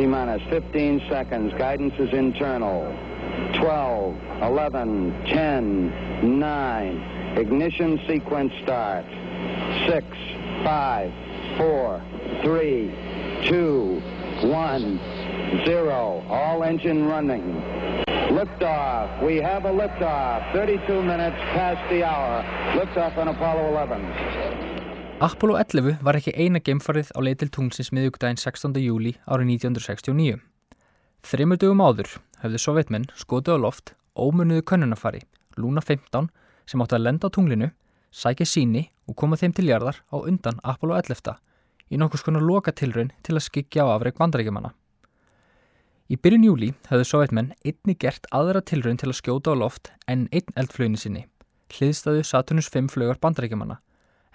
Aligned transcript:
T-minus 0.00 0.40
15 0.48 1.02
seconds. 1.10 1.52
Guidance 1.58 1.92
is 1.98 2.14
internal. 2.14 2.84
12, 3.52 4.16
11, 4.44 5.26
10, 5.26 6.38
9. 6.38 7.36
Ignition 7.36 8.00
sequence 8.08 8.50
start. 8.62 9.04
6, 9.86 10.06
5, 10.64 11.12
4, 11.58 12.02
3, 12.42 12.94
2, 13.44 14.02
1, 14.48 15.00
0. 15.66 16.24
All 16.30 16.64
engine 16.64 17.06
running. 17.06 17.62
Liftoff. 18.08 19.22
We 19.22 19.36
have 19.36 19.66
a 19.66 19.70
liftoff. 19.70 20.50
32 20.54 21.02
minutes 21.02 21.36
past 21.52 21.90
the 21.90 22.04
hour. 22.04 22.42
Liftoff 22.72 23.18
on 23.18 23.28
Apollo 23.28 23.68
11. 23.68 24.49
Apollo 25.20 25.58
11 25.58 25.98
var 26.00 26.16
ekki 26.16 26.32
eina 26.32 26.62
geimfarið 26.64 27.10
á 27.12 27.20
leið 27.20 27.42
til 27.42 27.48
tunglsins 27.52 27.90
miðugdægin 27.92 28.38
16. 28.40 28.78
júli 28.80 29.10
árið 29.28 29.50
1969. 29.50 30.38
Þreymur 31.28 31.58
dögum 31.60 31.82
áður 31.84 32.14
höfðu 32.40 32.60
sovjetmenn 32.62 33.04
skotið 33.20 33.58
á 33.60 33.64
loft 33.66 33.92
ómunuðu 34.16 34.64
könnunafari, 34.70 35.20
Luna 35.60 35.82
15, 35.84 36.30
sem 36.64 36.80
átti 36.80 36.96
að 36.96 37.04
lenda 37.04 37.28
á 37.28 37.34
tunglinu, 37.36 37.68
sækja 38.08 38.46
síni 38.48 38.86
og 39.04 39.18
koma 39.20 39.36
þeim 39.36 39.52
til 39.58 39.66
jarðar 39.68 39.98
á 40.08 40.16
undan 40.24 40.62
Apollo 40.64 40.96
11 41.02 41.36
í 41.92 42.00
nokkus 42.00 42.24
konar 42.24 42.46
lokatilraun 42.48 43.12
til 43.20 43.36
að 43.36 43.44
skikja 43.50 43.84
á 43.84 43.92
afreg 43.92 44.16
bandaríkjumanna. 44.16 44.72
Í 46.08 46.16
byrjun 46.16 46.48
júli 46.48 46.70
höfðu 46.88 47.10
sovjetmenn 47.10 47.52
einni 47.60 47.98
gert 48.00 48.24
aðra 48.32 48.64
tilraun 48.64 48.96
til 48.96 49.12
að 49.12 49.20
skjóta 49.20 49.52
á 49.52 49.60
loft 49.66 49.92
en 50.08 50.30
einn 50.32 50.56
eldflöginni 50.56 51.04
sinni, 51.04 51.28
hliðstæðu 51.76 52.24
Saturnus 52.24 52.72
5 52.72 52.88
flögar 52.96 53.20
bandaríkjumanna 53.20 53.82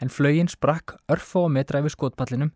en 0.02 0.12
flögin 0.12 0.50
sprakk 0.52 0.98
örfá 1.12 1.46
að 1.46 1.54
metra 1.56 1.82
yfir 1.82 1.96
skotpallinum, 1.96 2.52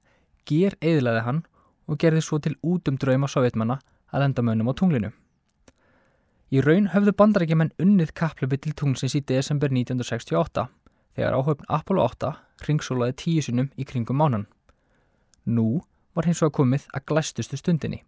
ger 0.46 0.76
eðlaði 0.82 1.24
hann 1.26 1.42
og 1.90 2.00
gerði 2.02 2.24
svo 2.26 2.40
til 2.44 2.56
út 2.66 2.90
um 2.90 2.98
drauma 3.00 3.30
sovjetmanna 3.30 3.80
að 4.14 4.26
enda 4.28 4.46
mönnum 4.46 4.72
á 4.72 4.74
tunglinu. 4.78 5.12
Í 6.50 6.62
raun 6.66 6.90
höfðu 6.90 7.14
bandarækjumenn 7.14 7.76
unnið 7.82 8.14
kapplöpi 8.18 8.58
til 8.58 8.74
tunglsins 8.74 9.16
í 9.18 9.22
desember 9.22 9.70
1968 9.70 10.66
þegar 11.16 11.38
áhöfn 11.38 11.70
Apollo 11.70 12.08
8 12.10 12.32
ringsólaði 12.66 13.18
tíu 13.22 13.44
sinum 13.46 13.70
í 13.78 13.86
kringum 13.86 14.18
mánan. 14.18 14.48
Nú 15.46 15.84
var 16.18 16.26
hins 16.26 16.42
vegar 16.42 16.58
komið 16.58 16.88
að 16.94 17.06
glæstustu 17.12 17.58
stundinni, 17.60 18.02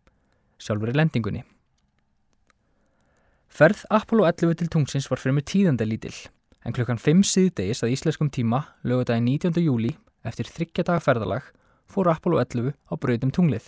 sjálfur 0.58 0.90
í 0.90 0.98
lendingunni. 0.98 1.44
Ferð 3.52 3.86
Apollo 3.94 4.26
11 4.32 4.58
til 4.62 4.72
tungsins 4.74 5.10
var 5.12 5.22
fremur 5.22 5.46
tíðandalítill 5.46 6.16
en 6.66 6.76
klukkan 6.76 7.00
5 7.02 7.26
síðdegis 7.26 7.82
að 7.82 7.96
íslenskum 7.96 8.30
tíma 8.34 8.64
lögudagi 8.86 9.24
19. 9.26 9.62
júli 9.64 9.96
eftir 10.28 10.50
þryggjadaga 10.50 11.02
ferðalag 11.02 11.48
fór 11.90 12.12
Apollo 12.12 12.42
11 12.44 12.76
á 12.78 12.94
brautum 13.02 13.34
tunglið. 13.34 13.66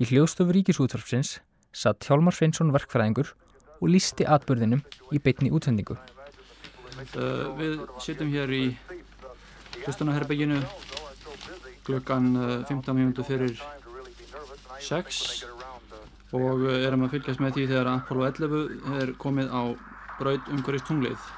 Í 0.00 0.06
hljóðstofu 0.08 0.54
ríkisútvarpsins 0.56 1.40
satt 1.76 2.06
Hjálmar 2.06 2.36
Sveinsson 2.36 2.70
verkfræðingur 2.74 3.34
og 3.80 3.90
lísti 3.90 4.26
atbyrðinum 4.28 4.84
í 5.12 5.20
beitni 5.22 5.50
útsendingu. 5.52 5.98
Uh, 7.16 7.50
við 7.58 7.76
sittum 8.02 8.30
hér 8.32 8.50
í 8.52 8.64
hlustunarherbygginu 9.84 10.60
klukkan 11.86 12.32
uh, 12.36 12.56
15 12.68 12.96
minútu 12.96 13.24
fyrir 13.26 13.56
6 14.84 15.44
og 16.36 16.66
uh, 16.66 16.74
erum 16.86 17.06
að 17.06 17.16
fylgjast 17.16 17.42
með 17.42 17.56
því 17.56 17.68
þegar 17.72 17.92
Apollo 17.96 18.26
11 18.30 18.98
er 19.02 19.14
komið 19.20 19.50
á 19.50 19.62
braut 20.20 20.50
umhverjast 20.52 20.90
tunglið. 20.90 21.30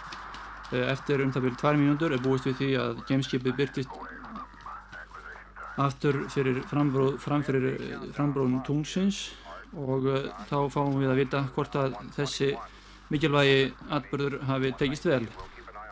Uh, 0.73 0.89
eftir 0.89 1.21
um 1.21 1.33
það 1.33 1.45
byrjum 1.45 1.61
tvær 1.61 1.77
mínútur 1.77 2.13
er 2.17 2.25
búist 2.25 2.47
við 2.49 2.59
því 2.63 2.69
að 2.81 3.01
gameskipið 3.11 3.57
byrtist 3.59 3.97
aftur 5.83 6.23
fyrir 6.33 6.63
frambróðum 6.71 8.63
tungsins 8.65 9.19
og 9.77 10.09
uh, 10.09 10.31
þá 10.49 10.57
fáum 10.73 10.97
við 10.97 11.13
að 11.13 11.21
vita 11.21 11.43
hvort 11.53 11.77
að 11.77 11.99
þessi 12.17 12.55
mikilvægi 13.13 13.67
atbyrður 13.93 14.39
hafi 14.49 14.73
tekist 14.81 15.09
vel. 15.11 15.27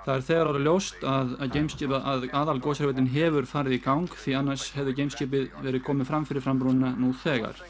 Það 0.06 0.14
er 0.14 0.24
þegar 0.30 0.48
ára 0.48 0.64
ljóst 0.64 1.02
að, 1.04 1.34
að, 1.44 1.58
að 2.00 2.22
aðal 2.40 2.60
góðsarveitin 2.64 3.10
hefur 3.12 3.48
farið 3.50 3.76
í 3.76 3.82
gang 3.84 4.08
því 4.08 4.36
annars 4.38 4.70
hefur 4.72 4.96
gameskipið 4.96 5.50
verið 5.60 5.84
komið 5.84 6.08
fram 6.08 6.24
fyrir 6.28 6.46
frambróðuna 6.46 6.94
nú 6.96 7.12
þegar. 7.20 7.60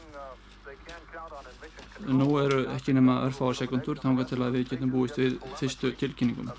Nú 2.07 2.29
eru 2.39 2.63
ekki 2.71 2.95
nema 2.95 3.19
örfáar 3.27 3.59
sekundur 3.59 3.99
þángar 3.99 4.31
til 4.31 4.39
að 4.39 4.55
við 4.61 4.69
getum 4.71 4.95
búist 4.95 5.19
við 5.19 5.41
fyrstu 5.59 5.91
tilkynningum. 5.99 6.55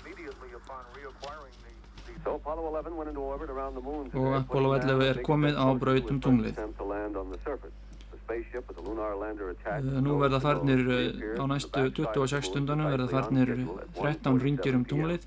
Og 2.43 4.33
Apollo 4.35 4.73
11 4.75 5.05
er 5.07 5.19
komið 5.23 5.55
á 5.55 5.67
brautum 5.79 6.19
tunglið. 6.23 6.59
Nú 10.03 10.17
verða 10.19 10.39
farnir 10.43 10.83
á 11.39 11.43
næstu 11.47 11.85
26 12.01 12.49
stundunum 12.49 12.91
verða 12.91 13.07
farnir 13.15 13.53
13 14.01 14.43
ringir 14.43 14.75
um 14.75 14.83
tunglið. 14.83 15.23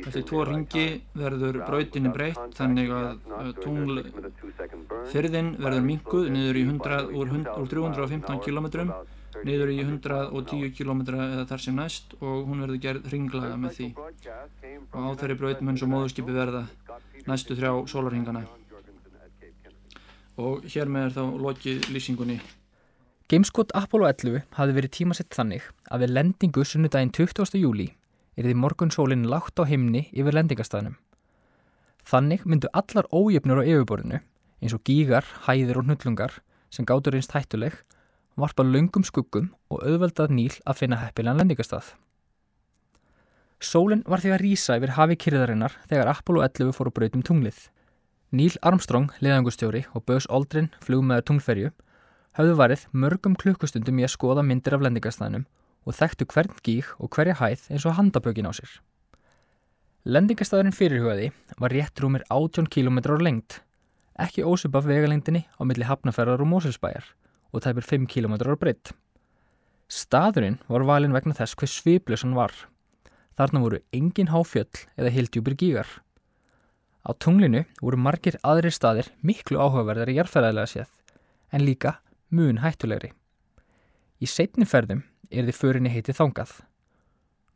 Eftir 0.00 0.22
tvo 0.30 0.44
ringi 0.46 0.86
verður 1.18 1.58
brautinni 1.66 2.12
breytt 2.14 2.54
þannig 2.56 2.92
að 2.94 3.50
tungl 3.64 4.04
fyrðin 5.10 5.56
verður 5.58 5.84
minguð 5.88 6.30
niður 6.36 6.60
í 6.60 6.64
100, 6.68 7.10
úr, 7.18 7.34
úr 7.58 7.66
315 7.74 8.38
km 8.46 8.66
niður 9.46 9.72
í 9.72 9.78
110 9.82 10.72
km 10.76 11.02
eða 11.14 11.46
þar 11.50 11.64
sem 11.64 11.76
næst 11.76 12.14
og 12.20 12.48
hún 12.48 12.62
verður 12.64 12.82
gerð 12.86 13.10
ringlaga 13.12 13.58
með 13.60 13.76
því 13.78 13.88
og 13.96 15.02
á 15.06 15.10
þeirri 15.20 15.38
brautum 15.42 15.72
eins 15.72 15.84
og 15.84 15.92
móðurskipi 15.92 16.36
verða 16.36 16.64
næstu 17.28 17.58
þrjá 17.58 17.72
sólarhingana 17.92 18.46
og 20.40 20.64
hér 20.72 20.90
með 20.90 21.10
er 21.10 21.16
þá 21.18 21.22
lokið 21.46 21.92
lýsingunni 21.94 22.40
Gameskot 23.30 23.70
Apollo 23.78 24.08
11 24.10 24.42
hafi 24.56 24.74
verið 24.74 24.90
tímasett 24.96 25.34
þannig 25.36 25.66
að 25.86 26.02
við 26.02 26.14
lendingu 26.16 26.64
sunnudaginn 26.66 27.12
20. 27.14 27.60
júli 27.60 27.92
er 28.34 28.48
því 28.48 28.56
morgunsólinn 28.58 29.28
lágt 29.30 29.60
á 29.60 29.64
himni 29.68 30.08
yfir 30.10 30.34
lendingastæðnum. 30.34 30.96
Þannig 32.10 32.46
myndu 32.48 32.70
allar 32.74 33.06
ójöfnur 33.12 33.60
á 33.62 33.68
yfirborðinu, 33.68 34.18
eins 34.64 34.74
og 34.74 34.82
gígar, 34.82 35.26
hæðir 35.46 35.78
og 35.78 35.86
hnullungar, 35.86 36.40
sem 36.74 36.86
gátur 36.88 37.14
einst 37.14 37.34
hættuleg, 37.36 37.76
varpa 38.42 38.64
löngum 38.64 39.04
skuggum 39.06 39.50
og 39.70 39.82
auðveldað 39.84 40.32
nýl 40.34 40.54
að 40.64 40.78
finna 40.80 41.00
heppilegan 41.00 41.40
lendingastað. 41.40 41.92
Sólinn 43.60 44.06
var 44.08 44.22
því 44.22 44.32
að 44.32 44.40
rýsa 44.40 44.78
yfir 44.78 44.94
hafi 44.96 45.18
kyrðarinnar 45.20 45.74
þegar 45.90 46.08
Apollo 46.14 46.42
11 46.46 46.72
fór 46.72 46.88
á 46.88 46.96
brautum 46.96 47.24
tunglið. 47.26 47.58
Neil 48.32 48.54
Armstrong, 48.64 49.10
leðangustjóri 49.20 49.84
og 49.92 50.06
Buzz 50.08 50.28
Aldrin, 50.32 50.70
flugmaður 50.80 51.26
tunglferju, 51.28 51.72
hafðu 52.38 52.56
varið 52.56 52.86
mörgum 52.96 53.36
klukkustundum 53.36 54.00
í 54.00 54.06
að 54.06 54.14
skoða 54.14 54.46
myndir 54.46 54.78
af 54.78 54.86
lendingastæðnum 54.86 55.44
og 55.84 55.96
þekktu 55.98 56.28
hvern 56.32 56.56
gíg 56.64 56.88
og 56.96 57.12
hverja 57.12 57.36
hæð 57.40 57.66
eins 57.74 57.84
og 57.84 57.98
handabökin 57.98 58.48
á 58.48 58.52
sér. 58.56 58.72
Lendingastæðurinn 60.08 60.76
fyrirhugaði 60.76 61.32
var 61.60 61.74
rétt 61.76 62.00
rúmir 62.00 62.24
18 62.32 62.70
km 62.72 63.02
á 63.04 63.16
lengt, 63.20 63.60
ekki 64.16 64.46
ósupaf 64.46 64.88
vegalengdinni 64.88 65.44
á 65.44 65.62
milli 65.68 65.84
Hafnaferðar 65.84 66.40
og 66.40 66.48
Mósilsbæjar 66.48 67.12
og 67.52 67.64
tæpir 67.64 67.86
5 67.86 68.06
km 68.10 68.34
á 68.40 68.56
breytt. 68.58 68.92
Staðurinn 69.90 70.60
var 70.70 70.86
valin 70.86 71.14
vegna 71.14 71.34
þess 71.34 71.56
hver 71.58 71.70
sviplus 71.70 72.22
hann 72.22 72.36
var. 72.38 72.52
Þarna 73.38 73.62
voru 73.64 73.80
engin 73.96 74.30
háfjöll 74.30 74.86
eða 74.96 75.10
hildjúpir 75.14 75.56
gígar. 75.58 75.88
Á 77.02 77.10
tunglinu 77.16 77.64
voru 77.80 77.96
margir 77.96 78.36
aðri 78.44 78.70
staðir 78.70 79.08
miklu 79.24 79.58
áhugaverðar 79.58 80.12
í 80.12 80.18
jarðferðarlega 80.18 80.68
séð, 80.68 80.90
en 81.50 81.64
líka 81.64 81.96
mun 82.28 82.60
hættulegri. 82.60 83.14
Í 84.20 84.28
setni 84.28 84.68
ferðum 84.68 85.00
er 85.30 85.48
þið 85.48 85.56
förinni 85.56 85.94
heitið 85.94 86.18
þangað. 86.20 86.52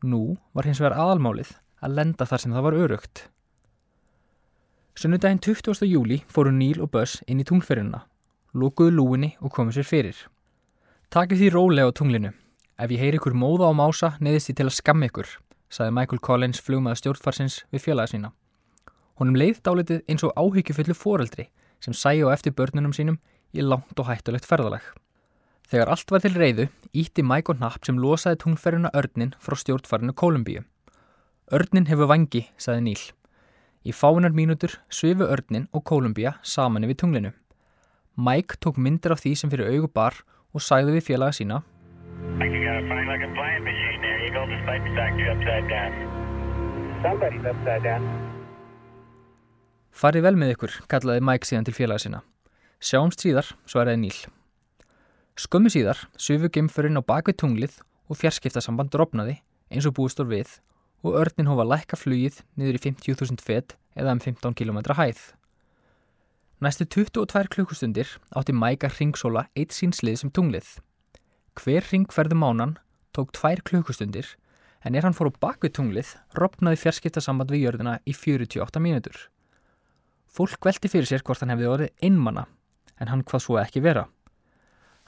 Nú 0.03 0.39
var 0.57 0.67
hins 0.67 0.81
vegar 0.81 0.97
aðalmálið 0.97 1.53
að 1.85 1.97
lenda 1.99 2.27
þar 2.27 2.43
sem 2.43 2.57
það 2.57 2.67
var 2.67 2.79
örugt. 2.81 3.23
Sunnudaginn 4.95 5.43
20. 5.43 5.85
júli 5.91 6.23
fóru 6.31 6.53
Níl 6.55 6.81
og 6.81 6.93
Buzz 6.95 7.21
inn 7.29 7.43
í 7.43 7.47
tunglferðina, 7.47 8.05
lókuðu 8.55 8.95
lúinni 8.95 9.35
og 9.43 9.53
komu 9.53 9.75
sér 9.75 9.87
fyrir. 9.87 10.17
Takið 11.11 11.43
því 11.43 11.51
rólega 11.55 11.91
á 11.91 11.97
tunglinu. 11.99 12.31
Ef 12.79 12.91
ég 12.91 13.03
heyri 13.03 13.21
ykkur 13.21 13.37
móða 13.39 13.71
á 13.71 13.73
mása 13.75 14.15
neðist 14.23 14.51
ég 14.51 14.59
til 14.59 14.67
að 14.67 14.79
skamma 14.79 15.11
ykkur, 15.11 15.29
saði 15.71 15.95
Michael 15.95 16.23
Collins 16.23 16.63
flugmaða 16.63 16.99
stjórnfarsins 17.03 17.61
við 17.71 17.85
fjölaða 17.85 18.11
sína. 18.15 18.33
Honum 19.21 19.39
leið 19.39 19.61
dálitið 19.63 20.03
eins 20.11 20.25
og 20.27 20.35
áhyggjufullu 20.35 20.97
foreldri 20.99 21.49
sem 21.85 21.95
sæju 21.95 22.31
á 22.31 22.35
eftir 22.35 22.55
börnunum 22.57 22.95
sínum 22.97 23.21
í 23.55 23.63
langt 23.63 23.99
og 23.99 24.09
hættulegt 24.09 24.49
ferðalag. 24.49 24.83
Þegar 25.71 25.93
allt 25.95 26.11
var 26.13 26.23
til 26.25 26.35
reyðu, 26.35 26.67
ítti 26.93 27.23
og 27.23 27.57
Knapp 27.57 27.87
sem 27.87 27.99
losaði 27.99 28.43
tunglferðuna 28.43 28.91
örnin 28.93 29.35
frá 29.41 29.57
stjórnfarinu 29.57 30.13
Kolumbíu. 30.13 30.65
Örnin 31.53 31.87
hefur 31.87 32.09
vangi, 32.09 32.51
saði 32.59 32.81
Níl. 32.81 33.03
Í 33.85 33.93
fáinar 33.93 34.33
mínútur 34.33 34.81
svifu 34.89 35.25
örnin 35.25 35.69
og 35.73 35.85
Kolumbíu 35.85 36.35
saman 36.43 36.85
yfir 36.85 36.97
tunglinu. 36.97 37.33
Mike 38.17 38.61
tók 38.63 38.77
myndir 38.79 39.11
af 39.11 39.19
því 39.25 39.33
sem 39.35 39.51
fyrir 39.51 39.73
augu 39.73 39.89
bar 39.91 40.15
og 40.55 40.63
sæði 40.63 40.93
við 40.95 41.07
félaga 41.09 41.35
sína. 41.35 41.57
Farið 49.95 50.27
vel 50.29 50.35
með 50.39 50.55
ykkur, 50.55 50.79
kallaði 50.87 51.27
Mike 51.27 51.51
síðan 51.51 51.67
til 51.67 51.75
félaga 51.75 52.07
sína. 52.07 52.23
Sjáumst 52.79 53.27
síðar, 53.27 53.51
svaraði 53.67 54.05
Níl. 54.07 54.17
Skömmu 55.35 55.75
síðar 55.75 56.07
sufu 56.15 56.47
geimförinn 56.55 56.99
á 56.99 57.03
bakvið 57.03 57.41
tunglið 57.43 57.81
og 58.07 58.23
fjarskiptasamband 58.23 58.95
dropnaði 58.95 59.41
eins 59.75 59.91
og 59.91 59.99
búistor 59.99 60.31
við 60.31 60.61
og 61.03 61.19
örnin 61.19 61.51
hófa 61.51 61.67
lækka 61.67 61.99
flugið 61.99 62.45
niður 62.55 62.79
í 62.79 62.85
50.000 62.93 63.43
fett 63.43 63.75
eða 63.99 64.15
um 64.15 64.23
15 64.23 64.55
km 64.55 64.85
hæð. 64.95 65.33
Næstu 66.65 66.87
22 66.89 67.51
klukkustundir 67.53 68.09
átti 68.33 68.55
Mike 68.57 68.89
að 68.89 68.95
ringsóla 68.97 69.43
eitt 69.59 69.75
sínslið 69.77 70.15
sem 70.17 70.31
tunglið. 70.33 70.69
Hver 71.61 71.85
ringferðu 71.91 72.39
mánan 72.41 72.71
tók 73.13 73.35
2 73.37 73.61
klukkustundir 73.69 74.31
en 74.81 74.97
er 74.97 75.05
hann 75.05 75.17
fór 75.19 75.29
á 75.29 75.37
bakvið 75.45 75.75
tunglið 75.77 76.13
ropnaði 76.39 76.79
fjarskiptasamband 76.81 77.53
við 77.53 77.67
jörðina 77.67 77.99
í 78.09 78.15
48 78.17 78.81
mínútur. 78.81 79.19
Fólk 80.25 80.65
velti 80.65 80.89
fyrir 80.89 81.11
sér 81.11 81.27
hvort 81.27 81.45
hann 81.45 81.53
hefði 81.53 81.69
orðið 81.75 82.09
einmanna 82.09 82.47
en 82.97 83.13
hann 83.13 83.27
hvað 83.29 83.45
svo 83.45 83.61
ekki 83.61 83.85
vera. 83.85 84.07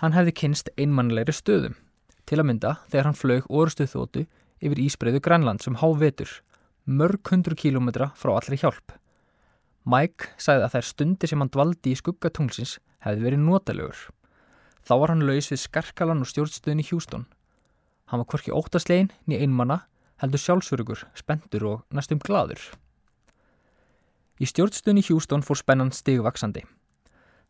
Hann 0.04 0.12
hefði 0.12 0.36
kynst 0.42 0.68
einmannlegri 0.76 1.32
stöðum, 1.32 1.80
til 2.28 2.42
að 2.42 2.48
mynda 2.50 2.74
þegar 2.90 3.08
hann 3.08 3.20
flög 3.22 3.48
orustuð 3.48 3.94
þóttu 3.94 4.26
yfir 4.60 4.84
Ísbreiðu 4.90 5.24
Grænland 5.24 5.64
sem 5.64 5.80
hávetur, 5.80 6.28
mörg 6.84 7.32
hundru 7.32 7.56
kílómetra 7.56 8.12
frá 8.12 8.36
allri 8.36 8.60
hjálp. 8.60 8.98
Mike 9.86 10.32
sagði 10.42 10.66
að 10.66 10.72
þær 10.74 10.86
stundir 10.88 11.30
sem 11.30 11.42
hann 11.42 11.50
dvaldi 11.54 11.92
í 11.94 11.98
skuggatunglsins 12.00 12.78
hefði 13.06 13.22
verið 13.22 13.42
notalögur. 13.44 14.00
Þá 14.82 14.94
var 14.98 15.12
hann 15.12 15.26
laus 15.28 15.50
við 15.52 15.60
skarkalan 15.62 16.24
og 16.24 16.30
stjórnstöðin 16.30 16.82
í 16.82 16.86
Hjústón. 16.88 17.28
Hann 18.10 18.22
var 18.22 18.28
hvorki 18.32 18.54
óttaslegin 18.54 19.12
ný 19.30 19.38
einmanna, 19.38 19.84
heldur 20.22 20.42
sjálfsörugur, 20.42 21.06
spendur 21.14 21.66
og 21.70 21.84
næstum 21.94 22.18
gladur. 22.22 22.58
Í 24.42 24.46
stjórnstöðin 24.50 25.02
í 25.02 25.06
Hjústón 25.06 25.46
fór 25.46 25.62
spennan 25.62 25.94
stigvaksandi. 25.94 26.64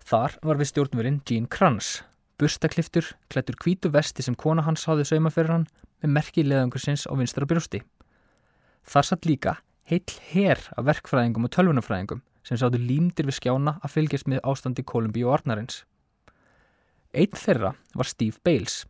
Þar 0.04 0.36
var 0.44 0.60
við 0.60 0.70
stjórnverinn 0.74 1.22
Gene 1.24 1.48
Kranz, 1.48 2.02
bustakliftur, 2.36 3.14
klættur 3.32 3.56
kvítu 3.56 3.88
vesti 3.92 4.24
sem 4.24 4.36
kona 4.36 4.64
hans 4.68 4.84
hafði 4.84 5.08
sauma 5.08 5.32
fyrir 5.32 5.54
hann 5.54 5.68
með 6.04 6.18
merki 6.20 6.44
leðangursins 6.44 7.08
á 7.08 7.16
vinstra 7.16 7.48
brjósti. 7.48 7.80
Þar 8.86 9.08
satt 9.08 9.26
líka 9.26 9.56
heill 9.90 10.18
her 10.32 10.60
af 10.74 10.86
verkfræðingum 10.88 11.46
og 11.46 11.52
tölvunafræðingum 11.54 12.22
sem 12.46 12.58
sáttu 12.58 12.78
límdir 12.78 13.26
við 13.28 13.38
skjána 13.40 13.76
að 13.82 13.94
fylgjast 13.94 14.28
með 14.30 14.42
ástandi 14.46 14.84
Kolumbi 14.86 15.24
og 15.26 15.38
Arnarins. 15.38 15.84
Einn 17.14 17.34
þeirra 17.34 17.74
var 17.94 18.10
Steve 18.10 18.38
Bales. 18.44 18.84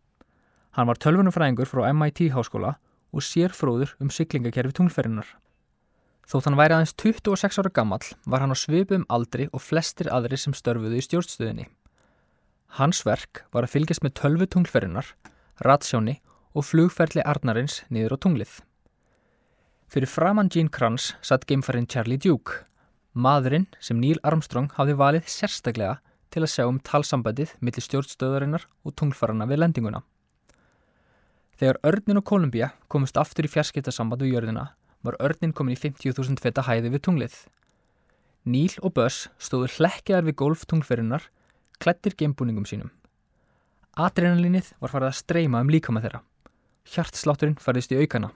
Hann 0.77 0.89
var 0.89 1.01
tölvunafræðingur 1.01 1.69
frá 1.69 1.87
MIT 1.93 2.31
háskóla 2.35 2.77
og 3.13 3.25
sérfróður 3.25 3.95
um 4.03 4.13
syklingakerfi 4.13 4.77
tunglferðinar. 4.77 5.29
Þótt 6.27 6.49
hann 6.49 6.59
væri 6.59 6.75
aðeins 6.75 6.97
26 6.99 7.61
ára 7.63 7.71
gammal 7.71 8.03
var 8.27 8.43
hann 8.43 8.51
á 8.53 8.59
svipum 8.59 9.07
aldri 9.09 9.47
og 9.53 9.63
flestir 9.63 10.11
aðri 10.11 10.41
sem 10.41 10.57
störfuðu 10.57 10.99
í 10.99 11.05
stjórnstöðinni. 11.07 11.69
Hans 12.81 13.05
verk 13.07 13.45
var 13.55 13.65
að 13.65 13.77
fylgjast 13.77 14.03
með 14.03 14.17
tölvu 14.19 14.49
tunglferðinar, 14.51 15.13
ratsjóni 15.63 16.19
og 16.57 16.67
flugferli 16.67 17.23
Arnarins 17.23 17.85
niður 17.95 18.19
á 18.19 18.23
tunglið. 18.27 18.59
Fyrir 19.87 20.11
framann 20.11 20.51
Gene 20.51 20.73
Kranz 20.73 21.13
satt 21.23 21.47
geimfarinn 21.47 21.87
Charlie 21.87 22.19
Duke, 22.19 22.65
maðurinn 23.15 23.69
sem 23.79 24.01
Neil 24.03 24.19
Armstrong 24.27 24.67
hafði 24.75 24.97
valið 24.99 25.29
sérstaklega 25.31 26.01
til 26.35 26.43
að 26.43 26.53
sjá 26.53 26.65
um 26.67 26.81
talsambandið 26.83 27.53
millir 27.63 27.85
stjórnstöðarinnar 27.87 28.67
og 28.83 28.97
tunglfarana 28.99 29.47
við 29.47 29.63
lendinguna. 29.63 30.03
Þegar 31.57 31.79
Örnin 31.87 32.21
og 32.21 32.27
Kolumbia 32.29 32.73
komist 32.93 33.17
aftur 33.17 33.47
í 33.47 33.53
fjarskiptasamband 33.53 34.25
við 34.27 34.35
jörðina 34.35 34.67
var 35.07 35.17
Örnin 35.23 35.55
komin 35.55 35.77
í 35.77 35.79
50.000 35.79 36.43
feta 36.43 36.65
hæði 36.67 36.91
við 36.93 37.05
tunglið. 37.07 37.37
Neil 38.47 38.75
og 38.83 38.95
Buzz 38.99 39.29
stóðu 39.43 39.71
hlekkjaðar 39.77 40.27
við 40.27 40.39
golftunglferinnar, 40.43 41.29
klættir 41.83 42.17
geimbúningum 42.19 42.67
sínum. 42.69 42.91
Adrenalinnið 43.97 44.75
var 44.83 44.93
farið 44.93 45.13
að 45.13 45.21
streyma 45.23 45.63
um 45.65 45.71
líkama 45.73 46.03
þeirra. 46.05 46.21
Hjartslátturinn 46.91 47.57
færðist 47.63 47.95
í 47.95 48.03
aukana. 48.03 48.33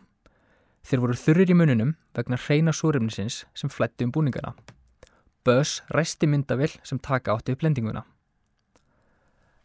Þeir 0.87 1.03
voru 1.03 1.17
þurrir 1.19 1.53
í 1.53 1.57
mununum 1.57 1.95
vegna 2.17 2.39
hreina 2.41 2.73
súrefnisins 2.75 3.45
sem 3.55 3.73
flætti 3.73 4.07
um 4.07 4.13
búningana. 4.15 4.55
Buzz 5.45 5.81
ræsti 5.95 6.29
myndavill 6.29 6.73
sem 6.85 6.99
taka 6.99 7.35
átti 7.35 7.55
upp 7.55 7.65
lendinguna. 7.65 8.05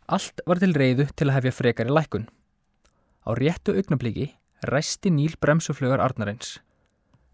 Allt 0.08 0.44
var 0.46 0.62
til 0.62 0.76
reyðu 0.76 1.08
til 1.18 1.30
að 1.30 1.40
hefja 1.40 1.56
frekar 1.56 1.90
í 1.90 1.96
lækun. 1.96 2.28
Á 3.26 3.32
réttu 3.40 3.74
augnabliki 3.74 4.30
ræsti 4.70 5.10
Níl 5.12 5.34
bremsuflögar 5.42 6.04
Arnarins. 6.04 6.60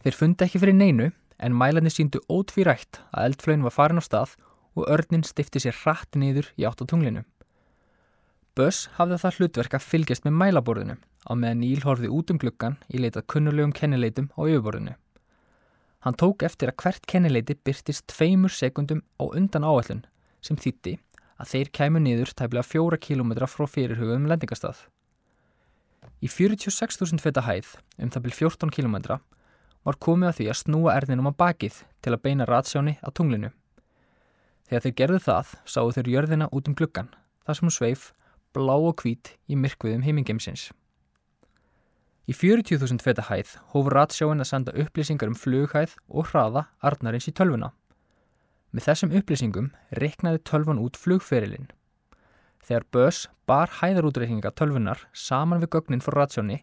Þeir 0.01 0.17
fundi 0.17 0.45
ekki 0.45 0.61
fyrir 0.61 0.77
neinu 0.77 1.11
en 1.41 1.57
mælarnir 1.57 1.93
síndu 1.93 2.21
ótvírætt 2.31 3.01
að 3.11 3.31
eldflögin 3.31 3.65
var 3.67 3.75
farin 3.75 4.01
á 4.01 4.03
stað 4.05 4.37
og 4.77 4.87
örnin 4.87 5.25
stifti 5.27 5.59
sér 5.59 5.75
hratt 5.83 6.15
niður 6.15 6.47
í 6.57 6.65
átt 6.69 6.81
á 6.81 6.85
tunglinu. 6.87 7.25
Buzz 8.55 8.87
hafði 8.97 9.19
það 9.21 9.37
hlutverk 9.37 9.77
að 9.77 9.87
fylgjast 9.89 10.25
með 10.27 10.37
mælaborðinu 10.39 10.97
á 11.27 11.31
meðan 11.37 11.61
Níl 11.61 11.83
horfið 11.85 12.13
út 12.17 12.33
um 12.33 12.39
gluggan 12.41 12.77
í 12.89 13.01
leitað 13.01 13.27
kunnulegum 13.33 13.73
kennileitum 13.77 14.31
á 14.33 14.41
yfirborðinu. 14.45 14.95
Hann 16.01 16.17
tók 16.17 16.41
eftir 16.47 16.71
að 16.71 16.79
hvert 16.81 17.05
kennileiti 17.05 17.57
byrtist 17.61 18.07
tveimur 18.09 18.53
sekundum 18.53 19.03
á 19.21 19.23
undan 19.29 19.67
áallun 19.67 20.05
sem 20.41 20.57
þýtti 20.57 20.97
að 21.41 21.51
þeir 21.53 21.69
kæmu 21.77 22.01
niður 22.01 22.33
tæmlega 22.37 22.65
fjóra 22.65 22.97
kílómetra 22.97 23.49
frá 23.49 23.67
fyrirhugum 23.69 24.25
lendingastað. 24.29 24.87
Í 26.21 26.29
46.000 26.29 27.21
feta 27.21 27.45
hæð, 27.45 27.75
um 28.01 28.09
það 28.13 28.25
byrj 28.25 28.37
14 28.41 28.73
kílómetra, 28.73 29.19
var 29.85 29.97
komið 29.97 30.29
að 30.29 30.35
því 30.37 30.49
að 30.51 30.59
snúa 30.59 30.95
erðinum 30.97 31.29
á 31.29 31.33
bakið 31.37 31.81
til 32.01 32.13
að 32.13 32.23
beina 32.25 32.45
ratsjáni 32.49 32.97
á 33.01 33.09
tunglinu. 33.09 33.49
Þegar 34.69 34.85
þeir 34.85 34.97
gerðu 35.01 35.21
það, 35.25 35.55
sáu 35.65 35.93
þeir 35.93 36.11
jörðina 36.13 36.49
út 36.53 36.69
um 36.69 36.77
gluggan, 36.77 37.09
þar 37.45 37.57
sem 37.57 37.67
hún 37.67 37.77
sveif 37.77 38.11
blá 38.53 38.75
og 38.77 39.01
hvít 39.01 39.33
í 39.49 39.57
myrkviðum 39.57 40.05
heimingeimsins. 40.05 40.69
Í 42.29 42.33
40.000 42.37 43.01
feta 43.01 43.25
hæð 43.27 43.55
hóf 43.73 43.89
ratsjáin 43.91 44.43
að 44.43 44.49
senda 44.51 44.73
upplýsingar 44.77 45.31
um 45.31 45.37
flughæð 45.37 45.95
og 46.09 46.29
hraða 46.31 46.67
arnarins 46.85 47.27
í 47.29 47.33
tölvuna. 47.35 47.71
Með 48.71 48.87
þessum 48.87 49.15
upplýsingum 49.19 49.71
reiknaði 49.99 50.43
tölvan 50.47 50.79
út 50.79 50.99
flugferilinn. 50.99 51.71
Þegar 52.61 52.85
Böss 52.93 53.25
bar 53.49 53.73
hæðarútreikninga 53.81 54.53
tölvunar 54.55 55.07
saman 55.13 55.63
við 55.63 55.73
gögnin 55.75 56.03
fór 56.05 56.19
ratsjáni, 56.21 56.61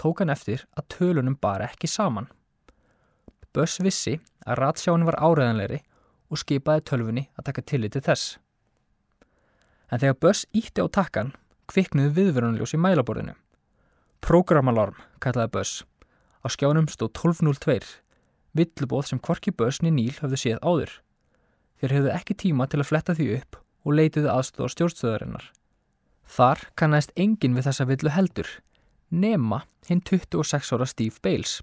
tók 0.00 0.22
hann 0.22 0.32
eftir 0.32 0.64
að 0.78 0.88
tölunum 0.94 1.36
bar 1.40 1.66
ekki 1.66 1.90
saman. 1.90 2.30
Böss 3.54 3.82
vissi 3.82 4.20
að 4.46 4.62
ratsjáin 4.62 5.04
var 5.06 5.18
áreðanleiri 5.18 5.82
og 6.30 6.40
skipaði 6.40 6.86
tölvunni 6.88 7.28
að 7.34 7.50
taka 7.50 7.66
tillit 7.66 7.98
til 7.98 8.06
þess 8.06 8.38
en 9.94 10.00
þegar 10.02 10.20
Buzz 10.20 10.44
ítti 10.56 10.82
á 10.82 10.86
takkan 10.90 11.32
kviknuðu 11.70 12.12
viðverunljós 12.18 12.74
í 12.74 12.80
mælaborðinu. 12.82 13.34
Programalarm, 14.24 14.96
kallaði 15.20 15.50
Buzz. 15.52 15.82
Á 16.40 16.48
skjánum 16.48 16.86
stó 16.88 17.10
12.02, 17.12 17.74
villubóð 18.56 19.10
sem 19.10 19.18
kvorki 19.20 19.52
Buzz 19.52 19.82
niður 19.84 19.96
Níl 19.98 20.14
hafðu 20.16 20.38
séð 20.40 20.60
áður. 20.64 20.92
Þeir 21.76 21.92
hefðu 21.92 22.12
ekki 22.14 22.36
tíma 22.40 22.64
til 22.72 22.78
að 22.80 22.88
fletta 22.88 23.12
því 23.18 23.26
upp 23.34 23.58
og 23.84 23.98
leitiðu 23.98 24.30
aðstóða 24.32 24.70
stjórnstöðarinnar. 24.72 25.50
Þar 26.24 26.62
kannast 26.80 27.12
engin 27.20 27.52
við 27.52 27.66
þessa 27.68 27.84
villu 27.90 28.12
heldur, 28.14 28.48
nema 29.12 29.58
hinn 29.90 30.00
26 30.00 30.72
ára 30.72 30.86
Steve 30.88 31.20
Bales. 31.20 31.58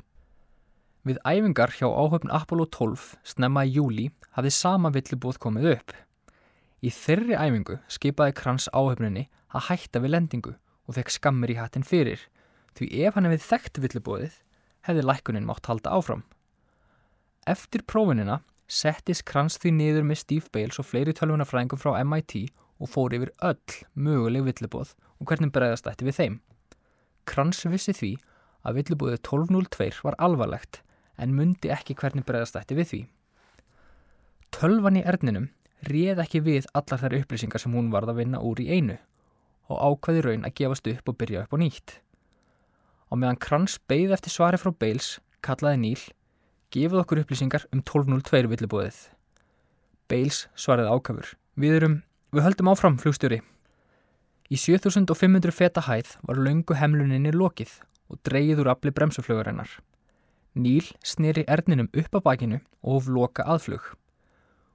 Við 1.01 1.17
æfingar 1.25 1.73
hjá 1.79 1.87
áhöfn 1.89 2.29
Apollo 2.29 2.67
12 2.77 3.07
snemma 3.31 3.63
í 3.65 3.73
júli 3.79 4.05
hafði 4.37 4.51
sama 4.53 4.91
villubóð 4.93 5.39
komið 5.41 5.65
upp. 5.79 5.95
Í 6.85 6.93
þeirri 6.93 7.41
æfingu 7.41 7.79
skipaði 7.89 8.37
Krans 8.37 8.69
áhöfninni 8.69 9.31
að 9.49 9.65
hætta 9.71 10.03
við 10.05 10.13
lendingu 10.13 10.53
og 10.85 10.99
fekk 10.99 11.15
skammir 11.17 11.55
í 11.55 11.57
hattin 11.57 11.87
fyrir 11.87 12.21
því 12.77 12.87
ef 13.05 13.17
hann 13.17 13.27
hefði 13.27 13.47
þekkt 13.47 13.81
villubóðið 13.83 14.37
hefði 14.87 15.05
lækunin 15.05 15.47
mátt 15.47 15.67
halda 15.69 15.93
áfram. 15.97 16.23
Eftir 17.49 17.83
prófinina 17.89 18.41
settist 18.71 19.25
Krans 19.27 19.57
því 19.59 19.73
niður 19.77 20.07
með 20.07 20.21
Steve 20.21 20.51
Bales 20.53 20.79
og 20.79 20.87
fleiri 20.87 21.13
tölvunafræðingum 21.17 21.81
frá 21.81 21.95
MIT 22.05 22.35
og 22.81 22.89
fór 22.89 23.15
yfir 23.17 23.33
öll 23.45 23.79
möguleg 23.93 24.45
villubóð 24.47 24.93
og 25.19 25.29
hvernig 25.29 25.51
bregðast 25.53 25.89
ætti 25.89 26.07
við 26.07 26.17
þeim. 26.19 26.37
Krans 27.29 27.61
vissi 27.69 27.93
því 27.93 28.11
að 28.65 28.77
villubóðið 28.79 29.19
1202 29.19 30.05
var 30.05 30.17
alvarlegt 30.21 30.81
en 31.21 31.35
mundi 31.37 31.71
ekki 31.73 31.97
hvernig 31.97 32.25
bregðast 32.25 32.57
ætti 32.57 32.77
við 32.77 32.91
því. 32.91 33.01
Tölvan 34.51 34.99
í 34.99 35.05
erninum 35.07 35.49
réð 35.87 36.21
ekki 36.23 36.41
við 36.45 36.69
allar 36.77 37.01
þær 37.01 37.17
upplýsingar 37.21 37.61
sem 37.61 37.73
hún 37.75 37.91
varð 37.93 38.13
að 38.13 38.21
vinna 38.21 38.41
úr 38.45 38.61
í 38.61 38.69
einu 38.69 38.97
og 39.71 39.79
ákvaði 39.79 40.23
raun 40.25 40.47
að 40.47 40.57
gefast 40.59 40.89
upp 40.91 41.11
og 41.11 41.17
byrja 41.17 41.45
upp 41.45 41.55
á 41.55 41.57
nýtt. 41.61 41.93
Og 43.11 43.19
meðan 43.19 43.39
Krans 43.43 43.77
beigð 43.91 44.15
eftir 44.15 44.31
svari 44.31 44.59
frá 44.61 44.71
Bales, 44.71 45.17
kallaði 45.43 45.81
Níl, 45.83 46.03
gefið 46.71 47.01
okkur 47.03 47.21
upplýsingar 47.25 47.67
um 47.75 47.83
12.02 47.83 48.47
villibóðið. 48.53 48.99
Bales 50.07 50.45
svariði 50.55 50.95
ákafur. 50.95 51.33
Við 51.59 51.77
erum, 51.81 51.97
við 52.31 52.45
höldum 52.47 52.71
áfram 52.71 52.99
flugstjóri. 53.01 53.41
Í 54.51 54.57
7500 54.59 55.55
feta 55.55 55.83
hæð 55.85 56.15
var 56.27 56.39
laungu 56.39 56.75
hemluninni 56.75 57.31
lokið 57.35 57.77
og 58.11 58.19
dreyið 58.27 58.63
úr 58.63 58.71
afli 58.73 58.91
bremsuflögarinnar. 58.95 59.77
Níl 60.55 60.87
snýri 61.07 61.45
erninum 61.47 61.87
upp 61.95 62.15
á 62.15 62.19
bakinu 62.23 62.59
og 62.83 62.97
hóf 62.97 63.11
loka 63.11 63.45
aðflug. 63.47 63.83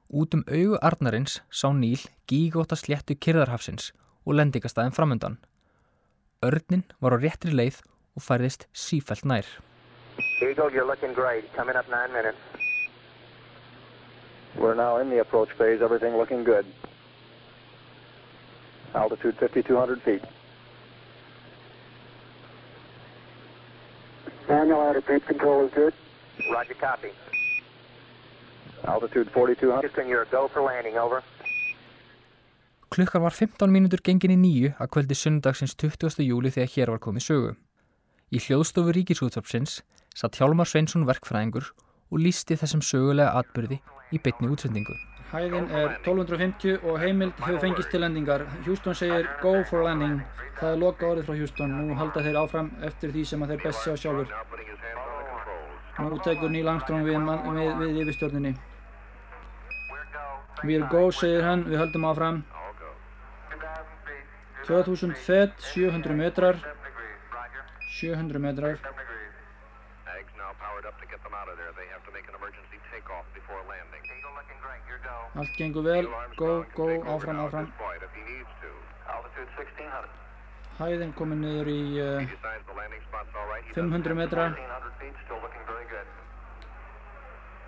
Út 0.09 0.37
um 0.37 0.45
augu 0.49 0.79
Arnarins 0.81 1.41
sá 1.51 1.69
Níl 1.75 2.01
gígóta 2.29 2.77
sléttu 2.79 3.17
kyrðarhafsins 3.17 3.91
og 4.25 4.39
lendingastæðin 4.39 4.97
framöndan. 4.97 5.37
Örnin 6.41 6.85
var 7.01 7.17
á 7.17 7.19
réttri 7.21 7.53
leið 7.53 7.83
og 7.83 7.96
færðist 8.21 8.67
sífælt 8.73 9.25
nær. 9.25 9.47
Eagle, 10.41 10.71
you're 10.71 10.87
looking 10.87 11.13
great. 11.13 11.45
Coming 11.55 11.77
up 11.77 11.89
nine 11.89 12.13
minutes. 12.13 12.39
We're 14.59 14.75
now 14.75 14.99
in 14.99 15.11
the 15.11 15.21
approach 15.21 15.51
phase. 15.59 15.83
Everything 15.83 16.17
looking 16.17 16.45
good. 16.45 16.67
Altitude 18.95 19.37
5,200 19.39 20.03
feet. 20.03 20.23
Manual 24.49 24.91
attitude 24.91 25.27
control 25.27 25.67
is 25.67 25.73
good. 25.75 25.93
Roger, 26.53 26.75
copy. 26.75 27.11
Altitude 28.85 29.31
4,200. 29.31 29.81
Houston, 29.83 30.09
you're 30.09 30.23
a 30.23 30.27
go 30.27 30.49
for 30.49 30.63
landing, 30.63 30.97
over. 30.97 31.23
Klukkar 32.89 33.21
var 33.21 33.35
15 33.35 33.69
mínútur 33.69 34.01
gengin 34.01 34.33
í 34.33 34.37
nýju 34.41 34.75
að 34.81 34.91
kvöldi 34.95 35.17
sundagsins 35.19 35.75
20. 35.75 36.23
júli 36.23 36.53
þegar 36.55 36.71
hér 36.77 36.93
var 36.95 37.03
komið 37.03 37.25
sögu. 37.27 37.55
Í 38.35 38.41
hljóðstofu 38.43 38.91
ríkisútvarpsins 38.91 39.85
satt 40.19 40.35
Hjálmar 40.41 40.67
Sveinsson 40.67 41.05
verkfræðingur 41.07 41.69
og 42.11 42.19
lísti 42.19 42.57
þessum 42.59 42.81
sögulega 42.83 43.37
atbyrði 43.39 43.77
í 44.11 44.19
bytni 44.19 44.51
útsendingu. 44.51 44.97
Hæðin 45.31 45.69
er 45.71 45.93
1250 46.01 46.83
og 46.83 46.99
heimild 46.99 47.39
hefur 47.45 47.61
fengist 47.63 47.93
til 47.95 48.03
lendingar. 48.03 48.43
Houston 48.67 48.99
segir 48.99 49.29
go 49.43 49.53
for 49.71 49.87
landing. 49.87 50.19
Það 50.59 50.73
er 50.73 50.83
loka 50.83 51.07
orðið 51.07 51.29
frá 51.29 51.39
Houston. 51.39 51.77
Nú 51.79 51.95
halda 52.01 52.25
þeir 52.27 52.41
áfram 52.43 52.73
eftir 52.89 53.15
því 53.15 53.25
sem 53.31 53.47
þeir 53.53 53.63
best 53.63 53.87
sjá 53.87 53.95
sjálfur. 54.03 54.35
Nú 56.03 56.19
tekur 56.27 56.51
Neil 56.51 56.71
Armstrong 56.73 57.07
við, 57.07 57.23
við, 57.47 57.73
við 57.85 58.01
yfirstjórninni. 58.03 58.57
We 60.65 60.81
are 60.81 60.91
go, 60.91 61.13
segir 61.15 61.47
hann. 61.47 61.63
Við 61.71 61.79
höldum 61.85 62.11
áfram. 62.11 62.43
2000 64.67 65.15
fett, 65.15 65.55
700 65.71 66.19
metrar. 66.19 66.59
700 67.97 68.39
metrar. 68.39 68.79
Allt 75.35 75.57
gengur 75.57 75.83
vel, 75.83 76.09
go, 76.37 76.65
go, 76.75 76.89
áfram, 77.15 77.41
áfram. 77.45 77.73
Hæðin 80.77 81.13
komið 81.17 81.39
niður 81.41 81.69
í 81.73 81.81
uh, 82.05 82.29
500 83.73 84.17
metra. 84.21 84.47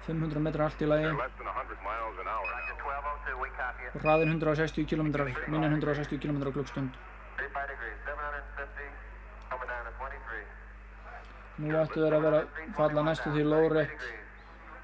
500 0.08 0.44
metra 0.44 0.68
allt 0.68 0.84
í 0.84 0.88
lagi. 0.88 1.12
Hraðin 3.96 4.36
160 4.36 4.88
km, 4.92 5.08
minna 5.48 5.72
160 5.72 6.20
km 6.20 6.44
á 6.44 6.52
klukkstund. 6.52 7.00
Nú 11.58 11.74
ættu 11.74 12.02
þeir 12.04 12.14
að 12.14 12.24
vera 12.28 12.40
falla 12.76 13.02
næstu 13.02 13.30
því 13.34 13.44
lóðrætt 13.50 14.02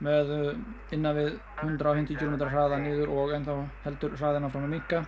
með 0.05 0.31
innan 0.97 1.15
við 1.17 1.29
150 1.63 2.17
km 2.19 2.35
hraða 2.51 2.79
niður 2.83 3.13
og 3.15 3.35
ennþá 3.37 3.55
heldur 3.85 4.17
hraðina 4.19 4.49
frá 4.51 4.65
mikka. 4.73 4.99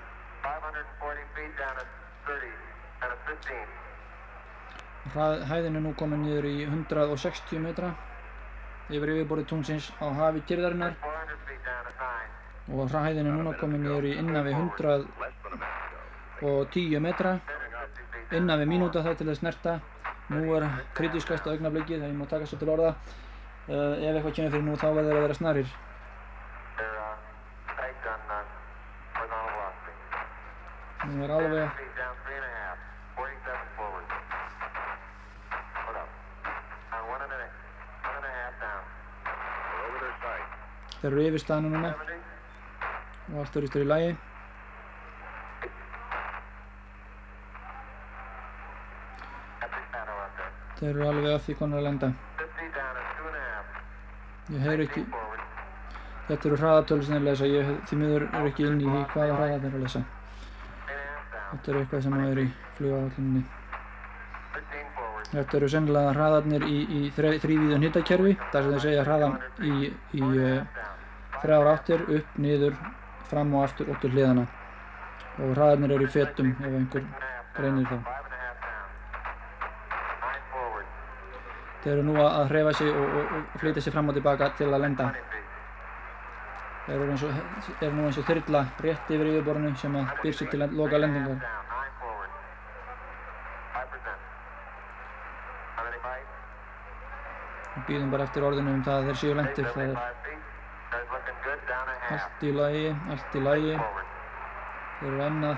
Hæðin 5.17 5.77
er 5.79 5.83
nú 5.83 5.93
komin 5.99 6.23
niður 6.23 6.47
í 6.51 6.55
160 6.69 7.59
metra 7.65 7.89
yfir 8.87 9.09
yfirborðið 9.17 9.47
tungsins 9.51 9.87
á 9.99 10.07
hafi 10.21 10.41
kyrðarinnar 10.47 10.95
og 12.71 12.91
hæðin 12.95 13.27
er 13.27 13.35
núna 13.35 13.53
komin 13.59 13.83
niður 13.83 14.05
í 14.07 14.13
innan 14.21 14.47
við 14.47 14.55
110 16.41 17.01
metra 17.03 17.33
innan 18.33 18.61
við 18.63 18.73
mínúta 18.75 19.05
það 19.07 19.19
til 19.21 19.29
að 19.31 19.41
snerta. 19.41 19.79
Nú 20.33 20.43
er 20.59 20.67
kritískast 20.99 21.47
á 21.47 21.55
augnabliki 21.55 21.95
þegar 21.95 22.11
ég 22.11 22.19
má 22.19 22.27
taka 22.27 22.47
svo 22.51 22.59
til 22.59 22.73
orða. 22.75 22.95
Uh, 23.67 23.99
ef 23.99 24.15
eitthvað 24.15 24.35
kemur 24.39 24.55
fyrir 24.55 24.67
nú 24.67 24.79
þá 24.79 24.89
verður 24.95 25.11
það 25.11 25.19
að 25.19 25.27
vera 25.27 25.39
snarir 25.41 25.75
nú 31.07 31.25
er 31.25 31.31
alveg 31.31 31.71
þeir 40.97 41.13
eru 41.13 41.25
yfir 41.29 41.43
staðinu 41.43 41.71
núna. 41.71 41.91
Og 43.31 43.37
allt 43.43 43.57
verður 43.59 43.85
í 43.85 43.87
lagi 43.87 44.15
þeir 50.79 50.91
eru 50.93 51.09
alveg 51.11 51.31
að 51.33 51.45
því 51.47 51.59
konar 51.61 51.83
að 51.83 51.89
lenda. 51.89 52.13
Ég 54.55 54.63
heyr 54.63 54.85
ekki 54.87 55.05
þetta 56.29 56.49
eru 56.49 56.61
hraðatölu 56.63 57.07
sem 57.07 57.17
þeir 57.17 57.29
lesa. 57.31 57.51
Ég 57.51 57.75
því 57.91 58.01
miður 58.03 58.29
er 58.31 58.51
ekki 58.51 58.71
inn 58.71 58.81
í 58.81 58.89
því 58.89 59.05
hvaða 59.15 59.39
hraða 59.41 59.61
þeir 59.65 59.77
að 59.77 59.87
lesa. 59.87 60.07
Þetta 61.51 61.73
eru 61.73 61.85
eitthvað 61.85 62.09
sem 62.09 62.19
er 62.25 62.43
í 62.43 62.49
flugáallinni 62.77 63.47
þetta 65.33 65.59
eru 65.59 65.71
sennilega 65.71 66.13
hraðarnir 66.15 66.67
í, 66.67 66.77
í 66.99 67.01
þrývíðun 67.17 67.87
hittakerfi 67.87 68.35
þar 68.53 68.67
sem 68.67 68.75
þeir 68.75 68.85
segja 68.85 69.07
hraðan 69.07 69.39
í, 69.61 69.91
í 70.17 70.25
uh, 70.25 70.85
þrjára 71.43 71.73
áttir 71.77 72.05
upp, 72.19 72.37
niður, 72.43 72.77
fram 73.31 73.57
og 73.57 73.67
aftur 73.67 73.91
og 73.93 73.99
til 74.03 74.13
hliðana 74.15 74.47
og 75.37 75.57
hraðarnir 75.57 75.97
eru 75.99 76.07
í 76.07 76.15
fetum 76.15 76.55
ef 76.57 76.71
einhver 76.71 77.11
greinir 77.57 77.91
þá 77.91 78.16
Þeir 81.87 82.01
eru 82.01 82.03
nú 82.03 82.15
að 82.19 82.49
hreyfa 82.51 82.71
sig 82.75 82.89
og, 82.91 83.13
og, 83.15 83.35
og 83.39 83.61
flytja 83.63 83.83
sig 83.85 83.93
fram 83.95 84.09
og 84.11 84.17
tilbaka 84.17 84.47
til 84.59 84.67
að 84.67 84.81
lenda. 84.83 85.05
Þeir 86.87 86.97
eru, 86.97 87.15
og, 87.15 87.69
eru 87.77 87.93
nú 87.95 88.07
eins 88.09 88.19
og 88.19 88.27
þyrla 88.27 88.63
rétt 88.83 89.13
yfir 89.15 89.29
yfirborðinu 89.31 89.71
sem 89.79 89.95
að 90.01 90.09
byr 90.25 90.35
sig 90.35 90.51
til 90.51 90.61
að 90.67 90.75
loka 90.81 90.99
lendingar. 90.99 91.39
Við 97.77 97.87
býðum 97.93 98.11
bara 98.17 98.27
eftir 98.27 98.49
orðinu 98.51 98.75
um 98.75 98.83
það 98.83 98.99
að 98.99 99.07
þeir 99.13 99.23
séu 99.23 99.39
lendir. 99.39 99.71
Það 99.77 99.95
er 99.95 99.99
allt 102.17 102.43
í 102.43 102.55
lagi, 102.59 102.87
allt 103.15 103.39
í 103.39 103.47
lagi. 103.47 103.79
Þeir 104.99 105.11
eru 105.13 105.25
ennað. 105.31 105.57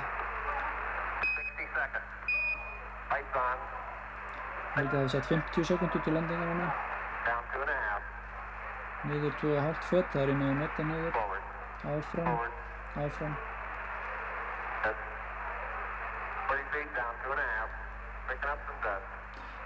Ég 3.16 3.34
held 4.76 4.88
að 4.88 4.94
það 4.94 5.02
hef 5.02 5.12
sett 5.16 5.30
50 5.32 5.68
sekundur 5.72 6.04
til 6.04 6.14
lendingar 6.16 6.52
hana. 6.52 6.68
Niður 9.08 9.36
2,5 9.42 9.84
fött, 9.88 10.08
það 10.12 10.22
er 10.22 10.32
inn 10.34 10.42
á 10.42 10.50
netta 10.58 10.86
niður. 10.88 11.20
Áfram, 11.88 12.32
áfram. 12.98 13.36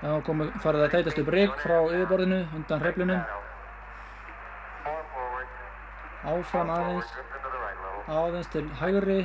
Það 0.02 0.22
komi, 0.26 0.48
farið 0.62 0.84
að 0.84 0.92
tætast 0.96 1.18
upp 1.22 1.28
rigg 1.30 1.52
frá 1.62 1.76
yfirborðinu 1.78 2.40
undan 2.58 2.82
hreflunum. 2.82 3.20
Áfram 6.32 6.72
aðeins, 6.74 7.14
aðeins 8.10 8.50
til 8.52 8.64
hægri, 8.82 9.18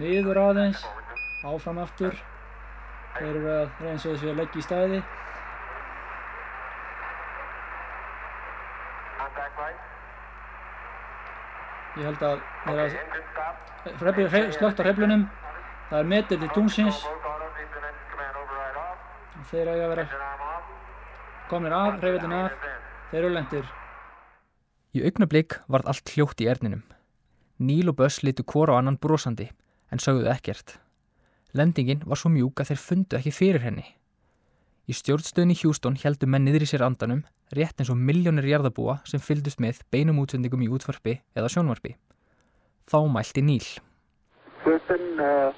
niður 0.00 0.40
aðeins, 0.48 0.84
áfram 1.44 1.80
aftur. 1.84 2.16
Þeir 3.18 3.28
eru 3.36 3.50
að 3.52 3.84
eins 3.90 4.06
og 4.06 4.14
þessu 4.14 4.30
að 4.32 4.38
leggja 4.40 4.58
í 4.58 4.66
stæði. 4.66 5.02
Ég 11.92 12.06
held 12.08 12.22
að 12.24 12.38
þeir 12.64 12.78
að 14.40 14.54
slögt 14.56 14.80
á 14.80 14.82
hreflunum. 14.86 15.26
Það 15.90 15.98
er 15.98 16.08
metur 16.08 16.40
til 16.40 16.50
tungsins. 16.56 17.02
Þeir 19.50 19.68
að 19.74 19.82
vera 19.92 20.06
komnir 21.50 21.74
af, 21.76 21.98
hreyfillin 22.00 22.36
af. 22.38 22.54
Þeir 23.10 23.20
eru 23.20 23.32
lendir. 23.34 23.66
Í 24.96 25.04
augnablík 25.04 25.58
varð 25.72 25.90
allt 25.92 26.14
hljótt 26.14 26.40
í 26.40 26.48
erninum. 26.48 26.82
Níl 27.60 27.92
og 27.92 27.98
Böss 28.00 28.22
litu 28.24 28.44
hvora 28.48 28.76
á 28.76 28.80
annan 28.80 28.96
brosandi 28.96 29.50
en 29.92 30.00
sögðu 30.00 30.30
ekkert. 30.32 30.78
Lendingin 31.52 32.00
var 32.08 32.16
svo 32.16 32.30
mjúk 32.32 32.62
að 32.62 32.72
þeir 32.72 32.80
fundu 32.80 33.18
ekki 33.18 33.32
fyrir 33.36 33.64
henni. 33.66 33.84
Í 34.88 34.96
stjórnstöðin 34.96 35.52
í 35.52 35.58
Hjústón 35.60 35.98
heldu 36.00 36.26
menn 36.26 36.46
niður 36.48 36.64
í 36.64 36.68
sér 36.70 36.84
andanum 36.86 37.22
rétt 37.52 37.78
eins 37.80 37.90
og 37.92 38.00
milljónir 38.00 38.48
jarðabúa 38.48 38.98
sem 39.08 39.20
fyldust 39.20 39.60
með 39.60 39.82
beinum 39.92 40.22
útsendingum 40.22 40.64
í 40.64 40.70
útvarpi 40.72 41.18
eða 41.36 41.50
sjónvarpi. 41.52 41.94
Þá 42.88 42.98
mælti 43.12 43.44
Níl. 43.44 43.66
Houston, 44.64 45.20
uh, 45.20 45.52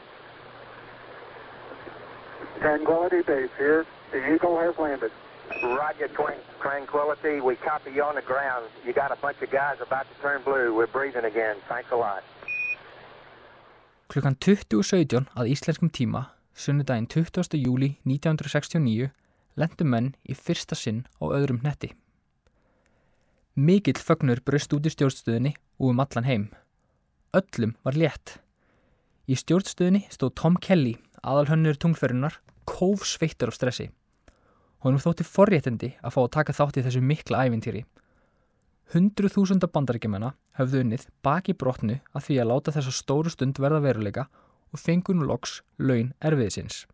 Tranquility 2.60 3.22
Base 3.22 3.54
here. 3.56 3.86
The 4.10 4.20
Eagle 4.32 4.58
has 4.58 4.74
landed. 4.78 5.12
Roger, 5.62 6.08
Tranquility. 6.60 7.40
We 7.40 7.56
copy 7.56 7.90
you 7.92 8.02
on 8.02 8.14
the 8.16 8.22
ground. 8.22 8.66
You 8.84 8.92
got 8.92 9.12
a 9.12 9.16
bunch 9.16 9.40
of 9.42 9.50
guys 9.50 9.78
about 9.80 10.06
to 10.10 10.22
turn 10.22 10.42
blue. 10.42 10.74
We're 10.74 10.86
breathing 10.86 11.24
again. 11.24 11.56
Thanks 11.68 11.90
a 11.92 11.96
lot. 11.96 12.22
Klukkan 14.12 14.36
20.17 14.36 15.30
að 15.32 15.48
íslenskum 15.48 15.88
tíma, 15.88 16.26
sunnudaginn 16.52 17.06
20. 17.08 17.56
júli 17.56 17.94
1969, 18.04 19.08
lendu 19.56 19.86
menn 19.88 20.10
í 20.28 20.36
fyrsta 20.36 20.76
sinn 20.76 21.06
á 21.24 21.24
öðrum 21.32 21.62
netti. 21.64 21.94
Mikill 23.56 23.96
fögnur 23.96 24.42
bröst 24.44 24.74
út 24.76 24.84
í 24.84 24.92
stjórnstöðinni 24.92 25.54
og 25.80 25.94
um 25.94 26.04
allan 26.04 26.28
heim. 26.28 26.44
Öllum 27.32 27.72
var 27.86 27.96
létt. 27.96 28.36
Í 29.24 29.38
stjórnstöðinni 29.40 30.04
stóð 30.12 30.34
Tom 30.36 30.60
Kelly, 30.60 30.98
aðalhönnur 31.24 31.80
tungferðunar, 31.80 32.36
kófsveittur 32.68 33.54
af 33.54 33.56
stressi. 33.56 33.88
Honum 34.84 35.00
þótti 35.00 35.24
forréttindi 35.24 35.94
að 36.04 36.18
fá 36.18 36.20
að 36.26 36.32
taka 36.36 36.58
þátt 36.60 36.82
í 36.82 36.84
þessu 36.84 37.00
mikla 37.00 37.46
ævintýri. 37.48 37.86
Hundru 38.92 39.30
þúsunda 39.32 39.68
bandaríkjumanna 39.72 40.34
höfðu 40.58 40.82
unnið 40.84 41.06
baki 41.24 41.54
brotnu 41.56 42.00
að 42.12 42.26
því 42.26 42.40
að 42.40 42.50
láta 42.50 42.74
þessa 42.74 42.92
stóru 42.92 43.32
stund 43.32 43.60
verða 43.62 43.80
veruleika 43.84 44.26
og 44.74 44.82
fengur 44.82 45.16
nú 45.16 45.28
loks 45.28 45.62
laun 45.78 46.12
erfiðisins. 46.20 46.84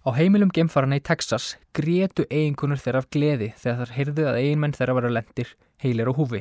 Á 0.00 0.16
heimilum 0.16 0.50
gemfarana 0.56 0.96
í 0.96 1.04
Texas 1.04 1.54
grétu 1.76 2.24
eiginkunur 2.32 2.80
þeirra 2.80 3.02
af 3.04 3.10
gleði 3.12 3.50
þegar 3.60 3.82
þar 3.82 3.94
heyrðu 3.98 4.26
að 4.30 4.38
eiginmenn 4.40 4.74
þeirra 4.76 4.96
vera 4.96 5.12
lendir, 5.12 5.50
heilir 5.84 6.08
og 6.08 6.16
húfi. 6.16 6.40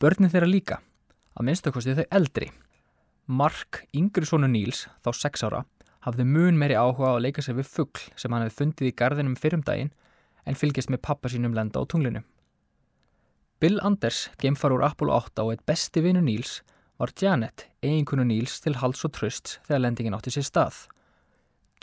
Börnin 0.00 0.30
þeirra 0.30 0.48
líka, 0.48 0.78
að 1.34 1.48
minnstakosti 1.48 1.96
þau 1.98 2.06
eldri. 2.14 2.50
Mark, 3.26 3.82
yngri 3.94 4.26
sonu 4.26 4.48
Níls, 4.50 4.86
þá 5.02 5.10
6 5.18 5.44
ára, 5.50 5.64
hafði 6.06 6.26
mun 6.30 6.58
meiri 6.58 6.78
áhuga 6.78 7.10
á 7.10 7.14
að 7.18 7.24
leika 7.26 7.42
sér 7.44 7.58
við 7.58 7.68
fuggl 7.74 8.06
sem 8.16 8.32
hann 8.32 8.46
hefði 8.46 8.58
fundið 8.62 8.88
í 8.88 8.96
gardinum 9.02 9.36
fyrrum 9.38 9.66
daginn 9.66 9.90
en 10.46 10.58
fylgist 10.58 10.90
með 10.94 11.02
pappa 11.10 11.28
sínum 11.28 11.54
lenda 11.58 11.82
á 11.82 11.84
tunglinu. 11.84 12.22
Bill 13.60 13.76
Anders, 13.84 14.30
gemfar 14.40 14.72
úr 14.72 14.80
Apollo 14.86 15.12
8 15.12 15.42
og 15.44 15.50
eitt 15.52 15.66
besti 15.68 16.00
vinnu 16.00 16.22
Níls, 16.24 16.62
var 16.96 17.10
Janet, 17.20 17.66
eiginkunu 17.84 18.24
Níls 18.24 18.54
til 18.64 18.78
hals 18.80 19.04
og 19.04 19.12
tröst 19.12 19.58
þegar 19.66 19.82
lendingin 19.84 20.16
átti 20.16 20.32
sér 20.32 20.46
stað. 20.48 20.78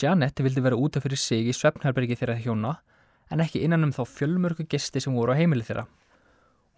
Janet 0.02 0.42
vildi 0.42 0.64
vera 0.66 0.80
útaf 0.80 1.06
fyrir 1.06 1.22
sig 1.22 1.46
í 1.46 1.54
svefnherbergi 1.54 2.18
þeirra 2.18 2.40
hjóna 2.42 2.72
en 3.30 3.46
ekki 3.46 3.62
innan 3.62 3.86
um 3.86 3.94
þá 3.94 4.02
fjölmörgu 4.10 4.66
gesti 4.66 5.04
sem 5.06 5.14
voru 5.14 5.38
á 5.38 5.40
heimili 5.40 5.70
þeirra. 5.70 5.86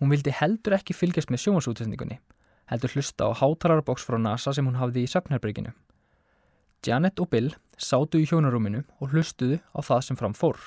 Hún 0.04 0.12
vildi 0.12 0.36
heldur 0.36 0.76
ekki 0.76 0.98
fylgjast 0.98 1.32
með 1.32 1.46
sjómasútendingunni, 1.46 2.20
heldur 2.68 2.92
hlusta 2.92 3.32
á 3.32 3.40
hátalarboks 3.40 4.04
frá 4.04 4.20
NASA 4.20 4.52
sem 4.52 4.68
hún 4.68 4.82
hafði 4.84 5.08
í 5.08 5.12
svefnherberginu. 5.16 5.72
Janet 6.84 7.24
og 7.24 7.32
Bill 7.32 7.54
sátu 7.80 8.20
í 8.20 8.28
hjónarúminu 8.28 8.84
og 9.00 9.16
hlustuðu 9.16 9.64
á 9.64 9.80
það 9.80 10.10
sem 10.10 10.20
fram 10.20 10.36
fór. 10.36 10.60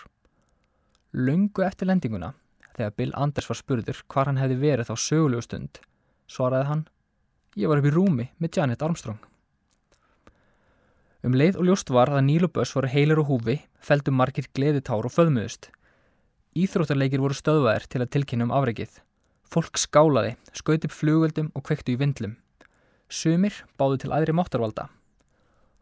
Lungu 1.12 1.68
eftir 1.68 1.92
lendinguna, 1.92 2.32
þegar 2.76 2.96
Bill 2.96 3.12
Anders 3.14 3.48
var 3.50 3.58
spurður 3.58 4.00
hvar 4.12 4.30
hann 4.30 4.40
hefði 4.40 4.58
verið 4.62 4.88
þá 4.90 4.94
sögulegu 5.04 5.44
stund, 5.46 5.82
svaraði 6.30 6.68
hann, 6.70 6.86
ég 7.58 7.68
var 7.70 7.82
upp 7.82 7.90
í 7.90 7.94
rúmi 7.94 8.30
með 8.38 8.58
Janet 8.58 8.82
Armstrong. 8.84 9.20
Um 11.22 11.36
leið 11.38 11.60
og 11.60 11.68
ljóst 11.68 11.92
var 11.94 12.10
að 12.10 12.24
Níl 12.26 12.48
og 12.48 12.52
Böss 12.56 12.74
voru 12.74 12.88
heilir 12.90 13.20
og 13.22 13.28
húfi, 13.28 13.60
feldum 13.78 14.16
margir 14.18 14.48
gleðitár 14.56 15.06
og 15.06 15.14
föðmuðust. 15.14 15.68
Íþróttarleikir 16.58 17.22
voru 17.22 17.36
stöðvæðir 17.38 17.86
til 17.88 18.00
að 18.02 18.10
tilkynna 18.16 18.48
um 18.48 18.54
afreikið. 18.56 18.96
Fólk 19.46 19.78
skálaði, 19.78 20.34
skauti 20.56 20.88
upp 20.88 20.96
flugveldum 20.96 21.52
og 21.54 21.64
kvektu 21.68 21.94
í 21.94 22.00
vindlum. 22.00 22.34
Sumir 23.06 23.54
báðu 23.78 24.02
til 24.02 24.10
aðri 24.16 24.34
máttarvalda. 24.34 24.88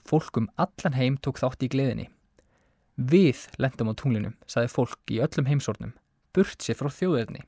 Fólkum 0.05 0.51
allan 0.61 0.99
heim 0.99 1.17
tók 1.17 1.41
þátt 1.41 1.65
í 1.65 1.71
gleðinni. 1.73 2.11
Við 3.01 3.47
lendum 3.57 3.91
á 3.91 3.95
tunglinu, 3.97 4.35
saði 4.51 4.69
fólk 4.75 5.15
í 5.15 5.23
öllum 5.25 5.49
heimsornum, 5.49 5.95
burt 6.35 6.63
sér 6.63 6.79
frá 6.79 6.91
þjóðirni. 6.93 7.45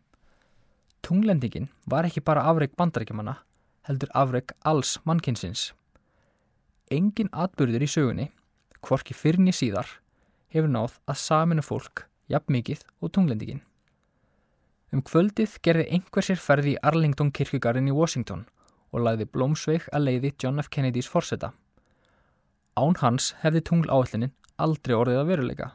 Tunglendingin 1.02 1.68
var 1.90 2.06
ekki 2.06 2.22
bara 2.22 2.44
afreg 2.50 2.76
bandarækjumanna, 2.78 3.36
heldur 3.88 4.12
afreg 4.14 4.54
alls 4.68 4.98
mannkynsins. 5.08 5.72
Engin 6.90 7.30
atbyrður 7.32 7.82
í 7.82 7.90
sögunni, 7.90 8.28
hvorki 8.82 9.16
fyrrni 9.16 9.54
síðar, 9.54 9.88
hefur 10.52 10.70
náð 10.70 10.98
að 11.08 11.20
saminu 11.24 11.64
fólk, 11.66 12.06
jafn 12.30 12.54
mikið 12.54 12.84
og 13.00 13.12
tunglendingin. 13.16 13.62
Um 14.92 15.00
kvöldið 15.00 15.56
gerði 15.64 15.88
einhver 15.96 16.26
sér 16.26 16.40
ferði 16.40 16.74
í 16.74 16.80
Arlington 16.84 17.32
kirkugarinn 17.32 17.88
í 17.88 17.96
Washington 17.96 18.44
og 18.92 19.06
lagði 19.06 19.26
blómsveik 19.32 19.86
að 19.88 20.08
leiði 20.08 20.32
John 20.36 20.60
F. 20.60 20.68
Kennedys 20.68 21.08
forseta. 21.08 21.54
Án 22.76 22.98
hans 23.00 23.32
hefði 23.40 23.62
tungl 23.64 23.88
áallinin 23.88 24.34
aldrei 24.60 24.94
orðið 24.96 25.22
að 25.22 25.30
veruleika. 25.32 25.68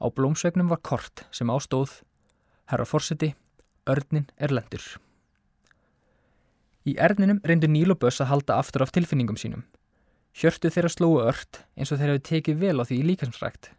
Á 0.00 0.06
blómsvegnum 0.08 0.70
var 0.72 0.80
kort 0.80 1.26
sem 1.30 1.50
ástóð 1.52 2.00
Herra 2.72 2.86
Forseti, 2.88 3.34
örnin 3.86 4.28
er 4.38 4.52
lendur. 4.54 4.84
Í 6.88 6.96
erninum 6.96 7.42
reyndu 7.44 7.68
Níl 7.68 7.92
og 7.92 8.00
Böss 8.00 8.22
að 8.24 8.30
halda 8.30 8.56
aftur 8.62 8.86
af 8.86 8.94
tilfinningum 8.96 9.36
sínum. 9.36 9.66
Hjörtu 10.32 10.70
þeirra 10.72 10.88
slóu 10.88 11.18
ört 11.26 11.64
eins 11.76 11.92
og 11.92 12.00
þeir 12.00 12.14
hafi 12.14 12.24
tekið 12.30 12.62
vel 12.62 12.80
á 12.80 12.84
því 12.86 13.00
í 13.02 13.06
líkansrækt. 13.10 13.72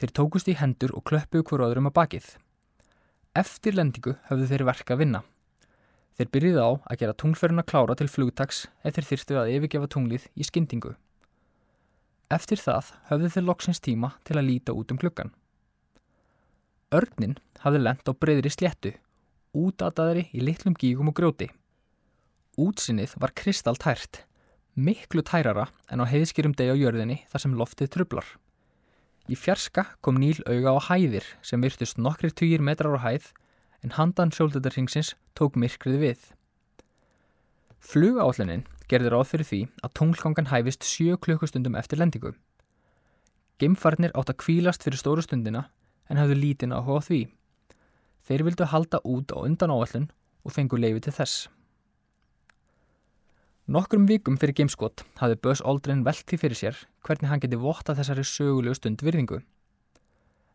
Þeir 0.00 0.14
tókust 0.16 0.48
í 0.48 0.56
hendur 0.56 0.94
og 0.96 1.04
klöppuðu 1.10 1.44
hver 1.50 1.66
öðrum 1.68 1.90
að 1.90 1.96
bakið. 1.98 2.28
Eftir 3.36 3.76
lendingu 3.76 4.16
höfðu 4.30 4.48
þeir 4.50 4.66
verka 4.70 4.94
að 4.94 5.02
vinna. 5.04 5.20
Þeir 6.14 6.30
byrjuði 6.30 6.62
á 6.64 6.70
að 6.78 6.98
gera 7.02 7.18
tunglferðina 7.20 7.66
klára 7.66 7.98
til 7.98 8.08
flugtags 8.08 8.64
eftir 8.86 9.08
þyrstu 9.10 9.38
að 9.40 9.52
yfirgefa 9.58 9.90
tunglið 9.90 10.28
í 10.38 10.46
skyndingu. 10.46 10.94
Eftir 12.32 12.60
það 12.60 12.92
höfðu 13.10 13.30
þeir 13.34 13.44
loksins 13.44 13.82
tíma 13.84 14.14
til 14.24 14.38
að 14.38 14.48
líta 14.48 14.72
út 14.72 14.92
um 14.94 15.00
klukkan. 15.00 15.32
Örnin 16.94 17.36
hafði 17.60 17.82
lent 17.82 18.08
á 18.08 18.12
breyðri 18.16 18.52
sléttu, 18.54 18.94
útataðri 19.52 20.28
í 20.32 20.40
litlum 20.40 20.76
gígum 20.78 21.10
og 21.12 21.18
grjóti. 21.18 21.50
Útsinnið 22.56 23.16
var 23.20 23.34
kristalltært, 23.36 24.22
miklu 24.74 25.24
tærara 25.26 25.66
en 25.90 26.00
á 26.00 26.08
heiðskýrum 26.08 26.54
deg 26.56 26.72
á 26.72 26.76
jörðinni 26.78 27.20
þar 27.30 27.44
sem 27.44 27.56
loftið 27.58 27.92
trublar. 27.96 28.26
Í 29.28 29.36
fjarska 29.36 29.86
kom 30.04 30.20
Níl 30.20 30.40
auga 30.44 30.76
á 30.76 30.78
hæðir 30.88 31.26
sem 31.42 31.62
virtust 31.64 31.98
nokkri 31.98 32.30
týjir 32.30 32.64
metrar 32.64 32.96
á 32.96 33.04
hæð 33.04 33.30
en 33.84 33.96
handan 33.98 34.32
sjóldöðarhingsins 34.32 35.14
tók 35.36 35.56
myrkrið 35.60 36.00
við. 36.00 36.20
Flugállinin 37.84 38.64
gerði 38.90 39.12
ráð 39.12 39.30
fyrir 39.30 39.48
því 39.48 39.60
að 39.86 39.94
tunglgangan 39.98 40.50
hæfist 40.50 40.84
7 40.88 41.18
klukkustundum 41.24 41.78
eftir 41.80 42.00
lendingu. 42.00 42.34
Geimfarnir 43.62 44.12
átt 44.18 44.32
að 44.32 44.40
kvílast 44.44 44.84
fyrir 44.84 45.00
stóru 45.00 45.24
stundina 45.24 45.68
en 46.10 46.20
hafðu 46.20 46.38
lítinn 46.40 46.74
áhuga 46.74 47.00
á 47.00 47.06
því. 47.06 47.20
Þeir 48.24 48.46
vildu 48.48 48.68
halda 48.68 49.00
út 49.04 49.32
á 49.32 49.38
undan 49.40 49.72
áallun 49.72 50.08
og 50.44 50.52
fengu 50.56 50.80
leiði 50.80 51.06
til 51.06 51.14
þess. 51.16 51.48
Nokkrum 53.64 54.04
vikum 54.04 54.36
fyrir 54.36 54.58
gameskott 54.58 55.06
hafði 55.16 55.38
Buzz 55.40 55.62
Aldrin 55.64 56.04
velti 56.04 56.36
fyrir 56.36 56.58
sér 56.58 56.80
hvernig 57.06 57.30
hann 57.30 57.40
geti 57.40 57.56
votta 57.56 57.94
þessari 57.96 58.24
sögulegu 58.28 58.76
stund 58.76 59.00
virðingu. 59.00 59.38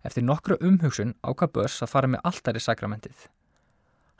Eftir 0.06 0.24
nokkru 0.24 0.60
umhugsun 0.62 1.16
ákvað 1.26 1.56
Buzz 1.56 1.82
að 1.82 1.94
fara 1.96 2.12
með 2.12 2.22
alltari 2.30 2.62
sakramentið. 2.62 3.26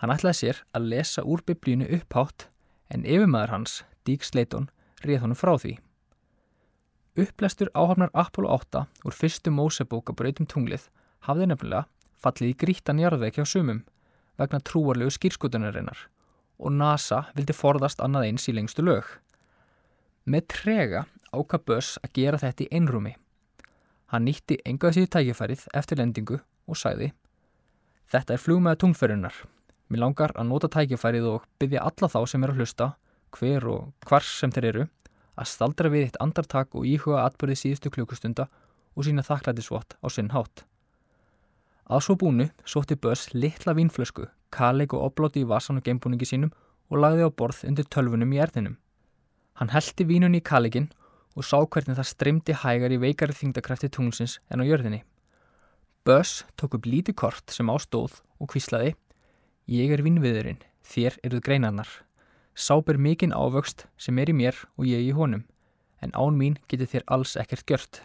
Hann 0.02 0.14
ætlaði 0.16 0.40
sér 0.40 0.64
að 0.74 0.90
lesa 0.94 1.22
úr 1.22 1.44
biblínu 1.46 1.86
upphátt 2.00 2.48
en 2.90 3.06
yfirmæður 3.06 3.54
hans, 3.54 3.84
Dík 4.10 4.26
Sleiton, 4.26 4.66
rið 5.06 5.22
honum 5.22 5.38
frá 5.38 5.54
því. 5.62 5.76
Upplestur 7.20 7.70
áhafnar 7.78 8.10
Apollo 8.18 8.50
8 8.56 8.82
úr 9.06 9.14
fyrstu 9.14 9.52
Mósebók 9.54 10.10
að 10.10 10.18
breytum 10.22 10.48
tunglið 10.50 10.88
hafði 11.28 11.50
nefnilega 11.52 11.86
fallið 12.24 12.54
í 12.54 12.58
grítan 12.64 13.02
jarðveik 13.04 13.38
hjá 13.38 13.46
sumum 13.46 13.84
vegna 14.40 14.62
trúarlegu 14.66 15.14
skýrskutunarinnar 15.14 16.08
og 16.58 16.74
NASA 16.74 17.26
vildi 17.36 17.54
forðast 17.54 18.02
annað 18.02 18.30
eins 18.32 18.48
í 18.50 18.56
lengstu 18.56 18.86
lög. 18.88 19.06
Með 20.26 20.48
trega 20.56 21.04
ákvað 21.30 21.66
Böss 21.70 22.00
að 22.02 22.16
gera 22.18 22.42
þetta 22.42 22.66
í 22.66 22.72
einrúmi. 22.80 23.14
Hann 24.10 24.26
nýtti 24.26 24.58
engaði 24.66 25.04
síðu 25.04 25.12
tækifærið 25.16 25.68
eftir 25.78 26.02
lendingu 26.02 26.40
og 26.66 26.80
sæði 26.80 27.12
Þetta 28.10 28.34
er 28.34 28.42
flugmaða 28.42 28.82
tungferðunar. 28.82 29.36
Mér 29.90 30.02
langar 30.02 30.34
að 30.34 30.50
nota 30.50 30.70
tækifærið 30.74 31.28
og 31.30 31.46
byggja 31.62 31.84
alla 31.86 32.10
þá 32.10 32.20
sem 32.32 32.44
er 32.44 32.56
að 32.56 32.64
hlusta, 32.64 32.88
hver 33.36 33.68
og 33.70 34.08
hvers 34.08 34.32
sem 34.40 34.52
þeir 34.54 34.70
eru, 34.72 34.88
að 35.40 35.52
staldra 35.54 35.92
við 35.92 36.08
eitt 36.08 36.20
andartak 36.24 36.76
og 36.76 36.88
íhuga 36.88 37.24
atbyrði 37.26 37.58
síðustu 37.62 37.92
klukustunda 37.94 38.50
og 38.96 39.06
sína 39.08 39.24
þakklætisvott 39.24 39.96
á 40.04 40.08
sinn 40.12 40.34
hátt. 40.34 40.66
Að 41.90 42.04
svo 42.06 42.16
búnu 42.22 42.50
sótti 42.70 42.98
Börs 43.00 43.30
litla 43.34 43.74
vínflösku, 43.74 44.28
kaleg 44.54 44.94
og 44.94 45.08
oblóti 45.08 45.42
í 45.42 45.48
vasan 45.50 45.80
og 45.80 45.88
geimbúningi 45.88 46.28
sínum 46.28 46.52
og 46.90 47.02
lagði 47.02 47.26
á 47.26 47.30
borð 47.32 47.64
undir 47.70 47.88
tölvunum 47.90 48.34
í 48.36 48.42
erðinum. 48.44 48.76
Hann 49.58 49.74
heldi 49.74 50.06
vínunni 50.06 50.42
í 50.42 50.46
kalegin 50.46 50.90
og 51.36 51.46
sá 51.46 51.58
hvernig 51.62 51.98
það 51.98 52.12
streymdi 52.12 52.58
hægar 52.62 52.94
í 52.94 53.00
veikari 53.02 53.36
þingdakrafti 53.36 53.90
tunglsins 53.96 54.38
en 54.50 54.62
á 54.62 54.70
jörðinni. 54.70 55.02
Börs 56.06 56.44
tók 56.58 56.78
upp 56.78 56.86
líti 56.86 57.14
kort 57.14 57.52
sem 57.54 57.70
ástóð 57.70 58.22
og 58.40 58.52
kvíslaði 58.54 58.96
Ég 59.70 59.92
er 59.94 60.02
vinnviðurinn, 60.02 60.64
þér 60.82 61.20
eruð 61.26 61.44
greinarnar. 61.46 61.90
Sáber 62.60 62.98
mikinn 63.00 63.32
ávöxt 63.32 63.86
sem 63.96 64.18
er 64.20 64.28
í 64.28 64.36
mér 64.36 64.58
og 64.76 64.84
ég 64.84 65.06
í 65.08 65.14
honum, 65.16 65.46
en 66.04 66.12
án 66.12 66.36
mín 66.36 66.58
getur 66.68 66.90
þér 66.92 67.06
alls 67.08 67.38
ekkert 67.40 67.64
gjört. 67.72 68.02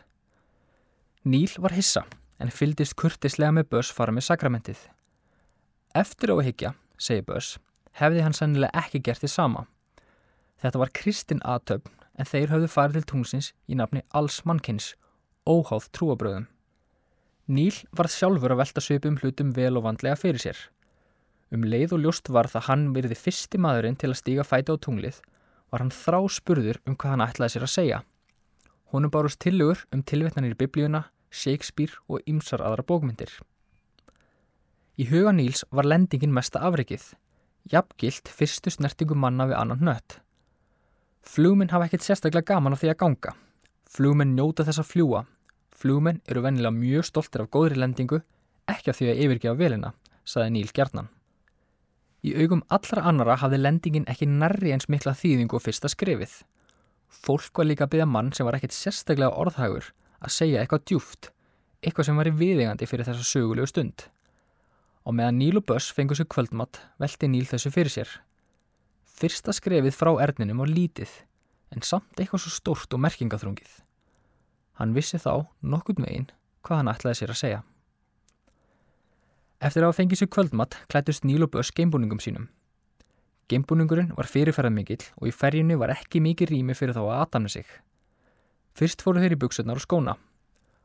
Níl 1.26 1.50
var 1.58 1.74
hissa, 1.74 2.04
en 2.38 2.54
fyldist 2.54 2.94
kurtislega 2.94 3.50
með 3.56 3.72
Börs 3.72 3.90
fara 3.90 4.14
með 4.14 4.28
sakramentið. 4.28 4.78
Eftir 5.98 6.30
á 6.30 6.34
að 6.38 6.46
higgja, 6.46 6.70
segi 7.02 7.24
Börs, 7.26 7.56
hefði 7.98 8.22
hann 8.22 8.36
sannilega 8.38 8.84
ekki 8.84 9.02
gert 9.02 9.24
því 9.24 9.32
sama. 9.32 9.64
Þetta 10.62 10.82
var 10.84 10.94
kristin 11.00 11.42
aðtöfn 11.42 11.90
en 12.14 12.30
þeir 12.30 12.52
höfðu 12.54 12.70
farið 12.70 13.00
til 13.00 13.08
tungsins 13.10 13.50
í 13.66 13.74
nafni 13.74 14.04
alls 14.14 14.38
mannkins, 14.46 14.92
óháð 15.50 15.90
trúabröðum. 15.98 16.46
Níl 17.50 17.74
var 17.90 18.06
sjálfur 18.06 18.54
að 18.54 18.62
velta 18.62 18.86
söpum 18.86 19.18
hlutum 19.18 19.50
vel 19.58 19.74
og 19.74 19.88
vandlega 19.88 20.16
fyrir 20.16 20.40
sér. 20.46 20.62
Um 21.54 21.62
leið 21.62 21.94
og 21.94 22.02
ljóst 22.02 22.28
var 22.34 22.48
það 22.50 22.66
hann 22.66 22.84
verði 22.96 23.14
fyrsti 23.14 23.60
maðurinn 23.62 23.96
til 24.00 24.10
að 24.10 24.18
stíga 24.18 24.44
fæti 24.46 24.74
á 24.74 24.76
tunglið 24.76 25.20
var 25.70 25.84
hann 25.84 25.92
þrá 25.94 26.18
spurður 26.30 26.80
um 26.86 26.96
hvað 26.98 27.12
hann 27.14 27.24
ætlaði 27.28 27.54
sér 27.54 27.66
að 27.66 27.72
segja. 27.72 27.98
Honum 28.90 29.12
bárust 29.14 29.40
tilugur 29.42 29.84
um 29.94 30.02
tilvetnanir 30.02 30.56
í 30.56 30.58
biblíuna, 30.58 31.04
Shakespeare 31.30 31.98
og 32.06 32.26
ymsar 32.30 32.62
aðra 32.62 32.84
bókmyndir. 32.86 33.30
Í 34.98 35.06
huga 35.10 35.32
Níls 35.34 35.64
var 35.74 35.86
lendingin 35.86 36.34
mesta 36.34 36.62
afrikið, 36.62 37.08
jafngilt 37.70 38.30
fyrstu 38.30 38.70
snertingu 38.70 39.18
manna 39.18 39.48
við 39.50 39.58
annan 39.58 39.82
nött. 39.82 40.20
Flugmenn 41.26 41.72
hafa 41.74 41.88
ekkert 41.88 42.06
sérstaklega 42.06 42.54
gaman 42.54 42.76
af 42.76 42.82
því 42.82 42.92
að 42.92 43.00
ganga. 43.00 43.34
Flugmenn 43.90 44.36
njóta 44.36 44.66
þess 44.66 44.82
að 44.82 44.90
fljúa. 44.92 45.24
Flugmenn 45.74 46.22
eru 46.30 46.44
vennilega 46.44 46.74
mjög 46.76 47.08
stoltir 47.10 47.42
af 47.42 47.50
góðri 47.50 47.80
lendingu, 47.80 48.22
ekki 48.70 48.92
af 48.92 49.00
því 49.00 49.10
að 49.10 49.26
yfirgefa 49.26 49.58
velina, 49.58 49.94
saði 50.22 50.54
Níl 50.54 50.70
Gjarnan. 50.70 51.10
Í 52.24 52.32
augum 52.40 52.62
allra 52.72 53.02
annara 53.04 53.36
hafði 53.36 53.58
lendingin 53.60 54.06
ekki 54.08 54.24
nærri 54.30 54.72
eins 54.72 54.88
mikla 54.88 55.12
þýðingu 55.18 55.58
og 55.58 55.64
fyrsta 55.66 55.90
skrifið. 55.92 56.38
Fólk 57.12 57.60
var 57.60 57.68
líka 57.68 57.84
að 57.84 57.94
byggja 57.94 58.06
mann 58.08 58.32
sem 58.32 58.48
var 58.48 58.56
ekkert 58.56 58.72
sérstaklega 58.72 59.36
orðhagur 59.36 59.90
að 60.24 60.32
segja 60.32 60.62
eitthvað 60.62 60.86
djúft, 60.88 61.28
eitthvað 61.84 62.08
sem 62.08 62.16
var 62.16 62.30
í 62.30 62.32
viðingandi 62.38 62.88
fyrir 62.88 63.06
þessa 63.10 63.26
sögulegu 63.28 63.68
stund. 63.68 64.06
Og 65.04 65.12
meðan 65.18 65.36
Níl 65.36 65.60
og 65.60 65.66
Böss 65.68 65.92
fengur 65.92 66.16
sér 66.16 66.30
kvöldmatt 66.32 66.80
velti 67.02 67.28
Níl 67.28 67.44
þessu 67.50 67.74
fyrir 67.74 67.92
sér. 67.92 68.16
Fyrsta 69.04 69.52
skrefið 69.52 69.92
frá 69.94 70.14
erninum 70.24 70.64
var 70.64 70.72
lítið, 70.72 71.12
en 71.76 71.84
samt 71.84 72.16
eitthvað 72.16 72.46
svo 72.46 72.54
stórt 72.56 72.96
og 72.96 73.04
merkingaþrungið. 73.04 73.76
Hann 74.80 74.96
vissi 74.96 75.20
þá, 75.20 75.44
nokkurn 75.60 76.08
veginn, 76.08 76.30
hvað 76.64 76.80
hann 76.80 76.92
ætlaði 76.96 77.20
sér 77.20 77.36
að 77.36 77.40
segja. 77.42 77.62
Eftir 79.64 79.80
að 79.80 79.88
hafa 79.88 79.96
fengið 80.02 80.20
sér 80.20 80.28
kvöldmatt 80.28 80.74
klættust 80.92 81.24
Níl 81.24 81.46
og 81.46 81.54
Böss 81.54 81.72
geimbúningum 81.72 82.18
sínum. 82.20 82.50
Geimbúningurinn 83.48 84.10
var 84.16 84.28
fyrirferðan 84.28 84.76
mikill 84.76 85.06
og 85.16 85.30
í 85.30 85.32
ferjunni 85.32 85.78
var 85.80 85.94
ekki 85.94 86.20
mikið 86.20 86.50
rými 86.52 86.76
fyrir 86.76 86.92
þá 86.92 87.00
að 87.06 87.14
aðtamna 87.22 87.52
sig. 87.54 87.64
Fyrst 88.76 89.00
fóru 89.00 89.22
þeir 89.22 89.36
í 89.36 89.40
buksutnar 89.40 89.80
og 89.80 89.84
skóna. 89.86 90.18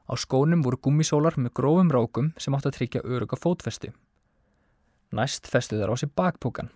Á 0.08 0.14
skónum 0.16 0.64
voru 0.64 0.80
gummisólar 0.80 1.36
með 1.36 1.58
grófum 1.60 1.92
rákum 1.92 2.32
sem 2.40 2.56
átt 2.56 2.70
að 2.70 2.78
tryggja 2.78 3.04
öruga 3.04 3.40
fótfestu. 3.40 3.92
Næst 5.12 5.52
festu 5.52 5.76
þeir 5.76 5.92
á 5.92 5.96
sér 6.00 6.16
bakpókan. 6.16 6.72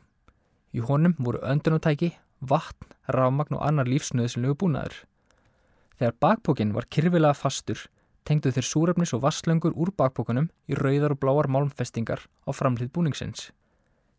Í 0.76 0.84
honum 0.84 1.16
voru 1.16 1.40
öndunutæki, 1.40 2.12
vatn, 2.42 2.92
rafmagn 3.08 3.56
og 3.56 3.64
annar 3.64 3.88
lífsnöðsynlegu 3.88 4.60
búnaður. 4.60 5.06
Þegar 6.02 6.20
bakpókin 6.20 6.76
var 6.76 6.90
kyrfilega 6.92 7.38
fastur, 7.38 7.80
tengdu 8.28 8.52
þeir 8.52 8.68
súrefnis 8.68 9.14
og 9.16 9.24
vasslöngur 9.24 9.76
úr 9.76 9.92
bakpókanum 9.98 10.50
í 10.70 10.78
rauðar 10.80 11.16
og 11.16 11.22
bláar 11.24 11.50
málmfestingar 11.52 12.24
á 12.24 12.52
framlið 12.56 12.92
búningsins. 12.96 13.52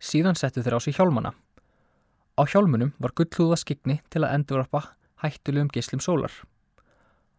Síðan 0.00 0.36
settu 0.36 0.62
þeir 0.62 0.76
á 0.76 0.80
sig 0.84 0.96
hjálmana. 0.96 1.32
Á 2.34 2.42
hjálmunum 2.44 2.92
var 2.98 3.14
gullhúða 3.16 3.60
skikni 3.60 4.00
til 4.10 4.24
að 4.24 4.34
endurvarpa 4.38 4.82
hættulegum 5.22 5.70
geyslum 5.72 6.02
sólar. 6.02 6.32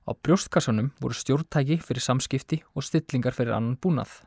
Á 0.06 0.12
brjóstkassanum 0.14 0.92
voru 1.02 1.18
stjórntæki 1.18 1.80
fyrir 1.82 2.04
samskipti 2.04 2.62
og 2.74 2.86
stillingar 2.86 3.36
fyrir 3.36 3.56
annan 3.58 3.78
búnað. 3.82 4.22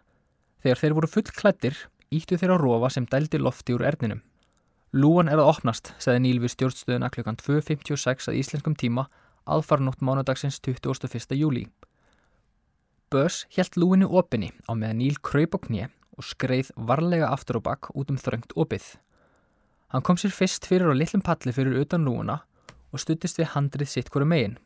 Þegar 0.62 0.82
þeir 0.82 0.96
voru 0.98 1.10
full 1.10 1.30
klættir, 1.30 1.76
íttu 2.10 2.38
þeir 2.38 2.54
á 2.54 2.56
rofa 2.58 2.90
sem 2.90 3.06
dældi 3.06 3.38
lofti 3.38 3.76
úr 3.76 3.86
erninum. 3.86 4.20
Lúan 4.92 5.28
er 5.28 5.38
að 5.38 5.50
opnast, 5.52 5.92
segði 6.00 6.24
Níl 6.24 6.38
við 6.42 6.54
stjórnstöðuna 6.56 7.10
klukkan 7.14 7.38
2.56 7.38 8.30
að 8.30 8.38
íslenskum 8.40 8.76
tíma 8.78 9.06
aðfarnótt 9.48 10.02
mánudagsins 10.04 10.60
21. 10.64 11.36
júli. 11.36 11.66
Börs 13.08 13.46
helt 13.56 13.76
lúinu 13.80 14.08
opinni 14.20 14.50
á 14.68 14.76
meðan 14.76 15.00
Níl 15.00 15.16
kröyp 15.24 15.56
á 15.56 15.58
knið 15.64 15.92
og 16.18 16.26
skreið 16.28 16.72
varlega 16.76 17.30
aftur 17.32 17.60
og 17.60 17.64
bakk 17.68 17.90
út 17.94 18.10
um 18.12 18.18
þröngt 18.20 18.52
opið. 18.52 18.84
Hann 19.88 20.04
kom 20.04 20.18
sér 20.20 20.34
fyrst 20.36 20.66
fyrir 20.68 20.92
á 20.92 20.94
litlum 20.96 21.24
palli 21.24 21.54
fyrir 21.56 21.80
utan 21.80 22.04
lúuna 22.04 22.42
og 22.92 23.00
stuttist 23.00 23.40
við 23.40 23.54
handrið 23.54 23.92
sitt 23.92 24.10
hverju 24.12 24.28
megin. 24.28 24.58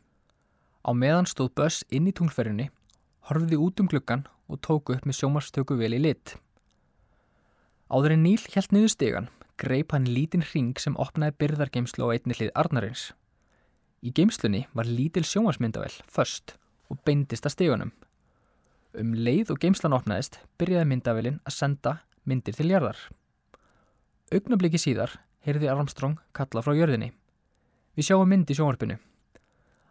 Á 0.83 0.91
meðan 0.91 1.29
stóð 1.29 1.53
Börs 1.55 1.83
inn 1.87 2.09
í 2.09 2.15
tunglferjunni, 2.15 2.67
horfiði 3.29 3.61
út 3.63 3.79
um 3.79 3.87
gluggan 3.87 4.25
og 4.51 4.59
tóku 4.59 4.97
upp 4.97 5.07
með 5.07 5.21
sjómarstöku 5.21 5.79
vel 5.79 5.93
í 5.95 6.01
lit. 6.03 6.35
Áður 7.87 8.17
en 8.17 8.27
Níl 8.27 8.41
helt 8.55 8.75
niður 8.75 8.91
stegan 8.91 9.31
greip 9.63 9.93
hann 9.93 10.09
lítinn 10.09 10.43
hring 10.43 10.79
sem 10.81 10.95
opnaði 10.99 11.37
byrðargeimslu 11.39 12.07
á 12.09 12.13
einni 12.13 12.35
hlið 12.37 12.51
Arnarins. 12.57 13.11
Í 14.03 14.11
geimslunni 14.11 14.65
var 14.75 14.89
lítil 14.89 15.23
sjónvarsmyndavel, 15.23 15.93
först, 16.11 16.57
og 16.91 16.99
beindist 17.07 17.47
að 17.47 17.55
stegunum. 17.55 17.93
Um 18.93 19.15
leið 19.17 19.49
og 19.49 19.57
geimslan 19.57 19.95
opnaðist 19.97 20.35
byrjaði 20.61 20.85
myndavelin 20.85 21.39
að 21.49 21.55
senda 21.55 21.95
myndir 22.29 22.53
til 22.53 22.67
jarðar. 22.69 22.99
Augnabliki 24.29 24.77
síðar 24.77 25.15
heyrði 25.45 25.71
Armstrong 25.71 26.19
kalla 26.37 26.61
frá 26.61 26.75
jörðinni. 26.77 27.09
Við 27.97 28.07
sjáum 28.07 28.29
mynd 28.29 28.53
í 28.53 28.57
sjónvarpinu. 28.57 28.99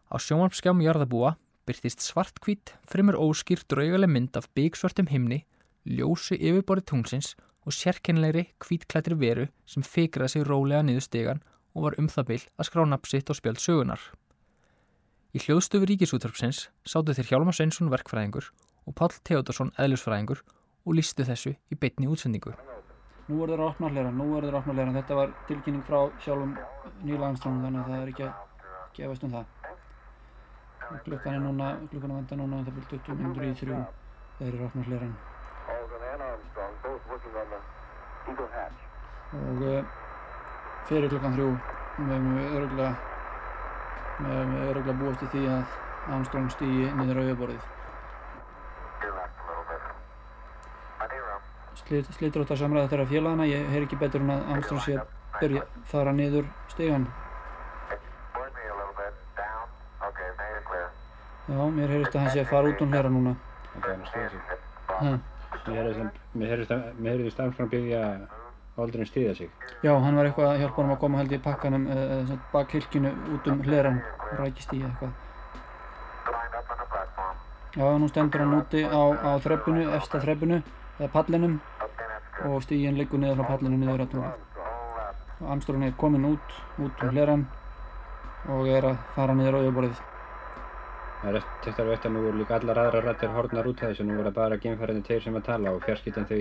Á 0.07 0.15
sjónvarpskjám 0.23 0.85
jarðabúa 0.87 1.35
byrtist 1.67 2.03
svartkvít, 2.07 2.77
fremur 2.87 3.19
óskýrt 3.19 3.67
draugaleg 3.71 4.11
mynd 4.11 4.38
af 4.38 4.47
byggsvartum 4.55 5.11
himni, 5.11 5.43
ljósu 5.83 6.38
yfirborið 6.38 6.87
tungsins 6.93 7.35
og 7.67 7.75
sérkennilegri 7.75 8.49
kvítklættri 8.62 9.19
veru 9.19 9.51
sem 9.67 9.83
fikraði 9.83 10.37
sig 10.37 10.47
rólega 10.47 10.87
niður 10.87 11.07
stegan 11.09 11.43
og 11.75 11.88
var 11.88 11.99
um 11.99 12.11
það 12.11 12.29
byll 12.31 12.43
að 12.55 12.69
skrá 12.71 12.87
napsitt 12.87 13.31
og 13.35 13.38
spjöld 13.38 13.62
sögunar. 13.62 14.03
Í 15.35 15.43
hljóðstöfu 15.43 15.91
ríkisúttarpsins 15.91 16.69
sáttu 16.87 17.15
þeir 17.17 17.31
Hjálmar 17.33 17.57
Sveinsson 17.57 17.91
verkfræðingur 17.91 18.51
og 18.87 18.95
Pál 18.99 19.14
Theodorsson 19.25 19.73
eðlusfræðingur 19.81 20.42
og 20.87 20.97
lístu 20.99 21.25
þessu 21.27 21.55
í 21.71 21.79
beitni 21.79 22.09
útsendingu. 22.11 22.55
Nú 23.29 23.42
er 23.45 23.53
þeirra 23.53 23.68
opnarleira, 23.71 24.11
nú 24.11 24.27
er 24.37 24.47
þeirra 24.47 24.61
opnarleira, 24.62 24.95
þetta 24.99 25.18
var 25.18 25.35
tilkynning 25.49 25.85
frá 25.87 25.99
sjálfum 26.25 26.57
Níl 27.07 27.23
Armstrong 27.23 27.61
þannig 27.62 27.83
að 27.83 27.92
það 27.92 28.01
er 28.03 28.11
ekki 28.12 28.25
að 28.27 28.33
gefast 28.97 29.27
um 29.27 29.37
það. 29.37 29.47
Klukkan 31.07 31.37
er 31.37 31.45
núna, 31.45 31.68
klukkan 31.92 32.11
er 32.11 32.18
venda 32.18 32.38
núna, 32.40 32.64
það 32.66 32.81
byrjum 32.81 33.05
20 33.07 33.23
minnur 33.23 33.47
í 33.47 33.53
þrjú, 33.61 33.79
þeir 34.40 34.51
eru 34.51 34.66
opnarleiran. 34.66 35.14
Og 39.33 39.62
uh, 39.64 39.95
fyrir 40.90 41.09
klukkan 41.14 41.38
þrjú 41.38 41.49
með 42.03 42.29
við 42.37 42.59
öruglega 42.59 42.92
með 44.23 44.66
öruglega 44.68 44.99
búast 44.99 45.23
í 45.25 45.31
því 45.33 45.47
að 45.55 45.79
Armstrong 46.12 46.51
stýji 46.53 46.90
niður 46.99 47.23
á 47.23 47.25
auðborðið. 47.31 47.71
Að 51.90 52.59
samræða 52.59 52.88
þeirra 52.88 53.07
félagana, 53.11 53.45
ég 53.51 53.66
heyr 53.73 53.85
ekki 53.85 53.99
betur 54.01 54.23
en 54.23 54.31
að 54.33 54.53
Armstrong 54.55 54.83
sé 54.85 54.95
að 54.97 55.07
byrja 55.40 55.62
fara 55.90 56.12
niður 56.16 56.47
stegan. 56.73 57.07
Já, 61.53 61.59
mér 61.75 61.90
heyrist 61.90 62.14
að 62.14 62.21
hann 62.23 62.31
sé 62.33 62.40
að 62.45 62.53
fara 62.53 62.71
út 62.71 62.81
um 62.81 62.92
hlera 62.95 63.11
núna. 63.12 63.35
Ok, 63.77 63.88
hann 63.88 64.07
stýða 64.09 64.29
sig. 64.31 64.40
Ha. 64.92 65.11
Mér 66.38 66.53
heyrðist 67.11 67.40
Armstrong 67.42 67.71
byggja 67.73 68.03
aldrei 68.81 69.05
stýða 69.11 69.35
sig. 69.37 69.51
Já, 69.85 69.92
hann 69.92 70.16
var 70.16 70.31
eitthvað 70.31 70.53
að 70.53 70.61
hjálpa 70.62 70.81
honum 70.81 70.95
að 70.95 71.01
koma 71.03 71.18
held 71.21 71.33
í 71.35 71.40
pakkanum 71.45 71.88
eða 71.92 72.38
bak 72.55 72.73
hilkinu 72.73 73.11
út 73.35 73.51
um 73.53 73.61
hleran 73.66 73.99
rækist 74.38 74.73
í 74.73 74.81
eitthvað. 74.87 75.12
Já, 77.77 77.85
nú 77.99 78.09
stendur 78.09 78.45
hann 78.45 78.55
úti 78.61 78.85
á, 78.85 79.03
á 79.12 79.31
þreppinu, 79.45 79.90
efsta 79.97 80.21
þreppinu, 80.23 80.62
eða 80.98 81.11
pallinum 81.16 81.59
og 82.48 82.62
stíginn 82.64 82.98
liggur 82.98 83.20
niður 83.22 83.42
frá 83.42 83.55
pallinu 83.55 83.78
niður 83.81 84.05
á 84.05 84.07
tunga. 84.12 84.33
Armstrong 85.42 85.85
er 85.87 85.94
komin 85.98 86.24
út, 86.28 86.57
út 86.78 87.05
um 87.05 87.12
hleran 87.14 87.46
og 88.52 88.68
er 88.70 88.88
að 88.92 88.98
fara 89.14 89.35
niður 89.38 89.59
á 89.59 89.61
yfirborðið. 89.62 90.02
Það 91.22 91.31
er 91.31 91.38
eftir 91.38 91.81
að 91.83 91.90
veit 91.92 92.07
að 92.07 92.14
nú 92.16 92.26
eru 92.28 92.38
líka 92.40 92.59
allar 92.59 92.83
aðra 92.83 93.02
rættir 93.05 93.35
hornar 93.37 93.68
út 93.70 93.83
af 93.83 93.92
þessu, 93.92 94.07
nú 94.07 94.18
verða 94.18 94.35
bara 94.38 94.59
geimfæriðin 94.62 95.07
þeir 95.07 95.22
sem 95.22 95.38
að 95.38 95.48
tala 95.48 95.74
og 95.76 95.85
fjarskiptin 95.87 96.26
þau 96.31 96.40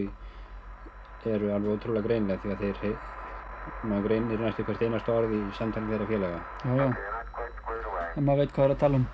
eru 1.36 1.52
alveg 1.54 1.76
ótrúlega 1.76 2.08
greinlega 2.08 2.42
því 2.42 2.54
að 2.56 2.64
þeir 2.64 2.96
maður 3.86 4.08
greinir 4.08 4.42
næstu 4.42 4.66
hvert 4.66 4.82
einast 4.88 5.10
orð 5.14 5.38
í 5.38 5.42
samtali 5.58 5.94
þeirra 5.94 6.10
félaga. 6.10 6.42
Já, 6.66 6.74
já, 6.82 6.88
en 8.18 8.26
maður 8.26 8.44
veit 8.44 8.56
hvað 8.56 8.64
það 8.64 8.70
er 8.70 8.76
að 8.76 8.84
tala 8.86 9.02
um. 9.04 9.10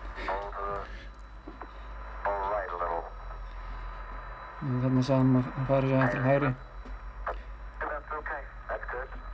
Þannig 4.61 5.03
að 5.03 5.11
hann 5.11 5.67
fari 5.67 5.91
sér 5.91 6.03
eftir 6.03 6.23
hægri. 6.25 6.53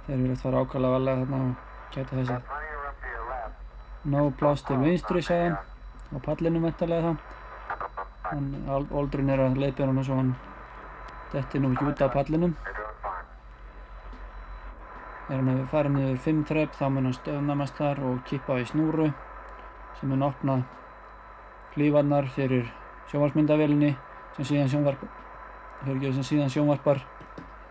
Þeir 0.04 0.18
eru 0.18 0.34
að 0.34 0.42
fara 0.44 0.64
ákvæmlega 0.64 0.96
valega 0.98 1.22
þarna 1.22 1.40
og 1.44 1.54
gæta 1.96 2.18
þess 2.20 2.34
að 2.36 2.42
no 4.14 4.26
pláss 4.42 4.66
til 4.68 4.80
vinstri, 4.82 5.24
sagði 5.24 5.46
hann, 5.48 5.58
á 6.12 6.18
pallinum 6.28 6.68
vettalega 6.68 7.14
þá. 7.14 7.14
Hann, 8.34 8.52
Aldrin 8.76 9.32
er 9.32 9.46
að 9.46 9.60
leiðbjörna 9.64 9.96
hann 9.96 10.08
svo 10.10 10.20
hann 10.20 10.36
detti 11.32 11.64
nú 11.64 11.72
út 11.72 12.04
af 12.04 12.16
pallinum. 12.18 12.56
er 15.30 15.40
hann 15.40 15.48
hefur 15.48 15.70
farið 15.72 15.94
niður 15.96 16.18
5 16.24 16.40
trepp 16.50 16.74
þá 16.78 16.88
mun 16.92 17.08
hann 17.08 17.16
stöðnamast 17.16 17.78
þar 17.80 18.02
og 18.10 18.18
kippa 18.28 18.60
í 18.60 18.66
snúru 18.68 19.06
sem 20.00 20.10
mun 20.12 20.26
opna 20.28 20.58
hlífarnar 21.76 22.28
fyrir 22.36 22.68
sjónvarsmyndavélinni 23.12 23.94
sem 24.38 24.48
síðan, 24.50 24.70
sjónvarp, 24.72 25.06
sem 25.86 26.26
síðan 26.26 26.52
sjónvarpar 26.54 27.02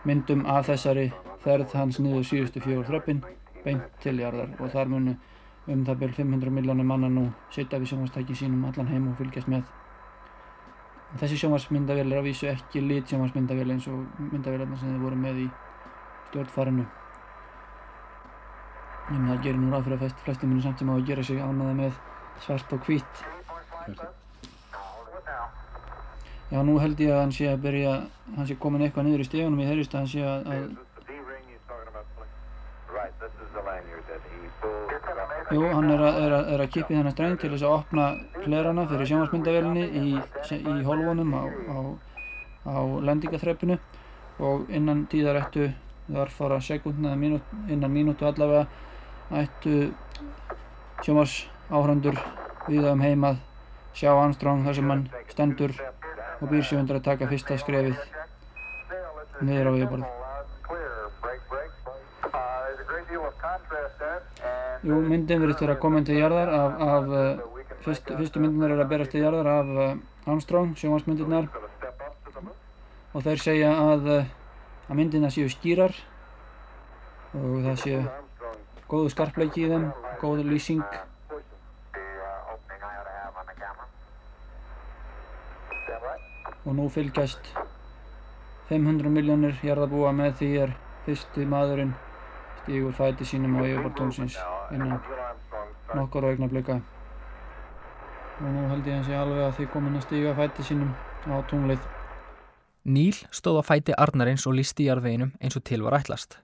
myndum 0.07 0.47
af 0.47 0.69
þessari 0.71 1.11
ferð 1.43 1.75
hans 1.79 1.99
niður 2.03 2.27
síðustu 2.27 2.63
fjór 2.63 2.87
þreppin 2.87 3.23
beint 3.65 3.85
til 4.03 4.17
jarðar. 4.21 4.55
Og 4.61 4.71
þar 4.73 4.91
munu 4.93 5.17
um 5.71 5.85
það 5.87 6.01
byrj 6.03 6.17
500 6.23 6.55
miljónir 6.55 6.87
manna 6.87 7.11
nú 7.11 7.29
setja 7.55 7.81
við 7.83 7.93
sjónvarstæki 7.93 8.39
sínum 8.39 8.65
allan 8.71 8.91
heim 8.91 9.11
og 9.11 9.19
fylgjast 9.21 9.51
með. 9.51 9.69
Þessi 11.21 11.43
sjónvarsmyndavél 11.43 12.09
er 12.09 12.23
að 12.23 12.31
vísu 12.31 12.49
ekki 12.51 12.83
lit 12.83 13.11
sjónvarsmyndavél 13.11 13.75
eins 13.75 13.87
og 13.93 14.25
myndavélarna 14.31 14.79
sem 14.81 14.95
þið 14.95 15.05
voru 15.05 15.21
með 15.27 15.45
í 15.45 15.51
stjórnfarinu 16.31 16.89
en 19.13 19.29
það 19.29 19.45
gerir 19.45 19.61
nú 19.61 19.71
ráð 19.73 19.87
fyrir 19.89 19.99
að 19.99 20.25
flestum 20.25 20.53
munu 20.53 20.65
samt 20.65 20.81
sem 20.81 20.89
á 20.89 20.95
að 20.95 21.07
gera 21.11 21.27
sig 21.29 21.43
ánaða 21.43 21.77
með 21.83 22.01
svart 22.47 22.73
og 22.73 22.89
hvít 22.89 23.25
Já, 26.53 26.61
nú 26.61 26.77
held 26.77 26.99
ég 27.01 27.09
að 27.09 27.21
hann 27.23 27.31
sé 27.33 27.47
að 27.49 27.63
byrja, 27.65 27.93
hann 28.37 28.47
sé 28.49 28.55
komin 28.61 28.83
eitthvað 28.85 29.07
niður 29.07 29.23
í 29.23 29.25
stegunum, 29.25 29.61
ég 29.63 29.71
heyrist 29.73 29.95
að 29.95 30.03
hann 30.03 30.11
sé 30.13 30.25
að, 30.29 30.51
að 30.53 30.65
Jú, 35.53 35.63
hann 35.69 35.89
er 35.93 36.01
að, 36.01 36.19
er 36.23 36.35
að, 36.37 36.51
er 36.53 36.63
að 36.65 36.69
kipi 36.75 36.95
þennan 36.97 37.15
streng 37.15 37.39
til 37.41 37.51
þess 37.55 37.65
að 37.67 37.77
opna 37.79 38.05
hlerana 38.45 38.85
fyrir 38.91 39.09
sjónvarsmyndavélinni 39.11 39.87
í, 40.01 40.13
í 40.61 40.85
holvunum 40.87 41.33
á, 41.37 41.43
á, 41.49 41.77
á 42.69 42.81
lendingaþreppinu 43.09 43.79
og 44.45 44.69
innan 44.73 45.07
tíðar 45.13 45.41
ættu 45.43 45.71
þar 46.07 46.33
fara 46.37 46.61
sekundna 46.65 47.15
eða 47.15 47.21
mínút, 47.25 47.57
innan 47.73 47.97
mínútu 47.97 48.29
allavega 48.29 48.67
ættu 49.41 49.91
sjónvars 51.01 51.39
áhrandur 51.73 52.21
við 52.69 52.93
um 52.93 53.05
heimað 53.05 53.41
sjá 53.97 54.13
Armstrong 54.13 54.65
þar 54.69 54.79
sem 54.79 54.95
hann 54.95 55.05
stendur 55.33 55.77
og 56.43 56.51
býr 56.51 56.65
sig 56.67 56.79
undir 56.79 56.99
að 56.99 57.07
taka 57.07 57.29
fyrsta 57.31 57.57
skrefið. 57.63 57.97
Niður 59.47 59.71
á 59.71 59.73
yfirborð. 59.79 60.07
Jú, 64.83 64.99
myndin 65.07 65.43
verðist 65.43 65.63
vera 65.63 65.79
komin 65.79 66.07
til 66.07 66.19
jarðar 66.19 66.51
af, 66.51 66.81
af 66.83 67.05
fyrst, 67.85 68.09
fyrstu 68.11 68.43
myndinar 68.43 68.75
er 68.75 68.83
að 68.83 68.91
berast 68.91 69.15
til 69.15 69.23
jarðar 69.23 69.51
af 69.53 69.71
Armstrong, 70.27 70.75
sjónvarsmyndirnar 70.79 71.47
og 73.13 73.23
þeir 73.23 73.43
segja 73.43 73.71
að, 73.77 74.11
að 74.89 74.99
myndina 74.99 75.31
séu 75.31 75.51
skýrar 75.53 75.95
og 77.39 77.63
það 77.69 77.81
séu 77.85 78.03
góðu 78.91 79.15
skarpleiki 79.15 79.67
í 79.67 79.71
þeim, 79.71 79.89
góðu 80.21 80.47
lýsing 80.51 80.83
og 86.65 86.77
nú 86.79 86.89
fylgjast 86.93 87.53
500 88.71 89.11
miljónir 89.11 89.59
jarðabúa 89.67 90.13
með 90.15 90.37
því 90.41 90.51
er 90.65 90.75
fyrsti 91.07 91.47
maðurinn 91.51 91.95
stígur 92.63 92.95
fæti 92.95 93.27
sínum 93.27 93.59
á 93.59 93.67
yfirbort 93.67 93.99
tónsins 93.99 94.37
innan 94.71 95.01
nokkur 95.97 96.29
augna 96.29 96.49
blika 96.49 96.79
og 98.39 98.47
nú 98.47 98.69
held 98.71 98.87
ég 98.87 99.01
að 99.01 99.11
sé 99.11 99.19
alveg 99.19 99.43
að 99.49 99.59
því 99.59 99.69
komin 99.75 99.99
að 99.99 100.07
stíga 100.07 100.37
fæti 100.39 100.67
sínum 100.67 100.95
á 101.27 101.37
tunglið. 101.51 101.83
Níl 102.83 103.19
stóð 103.31 103.61
á 103.63 103.65
fæti 103.67 103.95
Arnarins 103.99 104.47
og 104.47 104.57
listi 104.59 104.87
í 104.87 104.89
jarðveginum 104.89 105.35
eins 105.43 105.59
og 105.59 105.67
til 105.67 105.83
var 105.85 105.99
ætlast. 106.01 106.39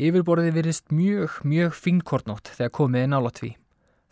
Yfirborðið 0.00 0.54
virðist 0.58 0.92
mjög, 0.94 1.40
mjög 1.44 1.74
fínkortnótt 1.76 2.52
þegar 2.54 2.76
komiði 2.78 3.10
nálat 3.10 3.42
því. 3.42 3.50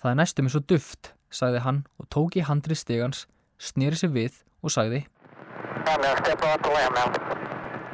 Það 0.03 0.11
er 0.11 0.19
næstum 0.19 0.49
eins 0.49 0.59
og 0.59 0.67
duft, 0.71 1.13
sagði 1.31 1.63
hann 1.65 1.85
og 1.99 2.11
tók 2.15 2.37
í 2.39 2.45
handri 2.47 2.77
stegans, 2.79 3.27
snýri 3.59 3.99
sig 3.99 4.13
við 4.15 4.43
og 4.63 4.75
sagði 4.75 5.05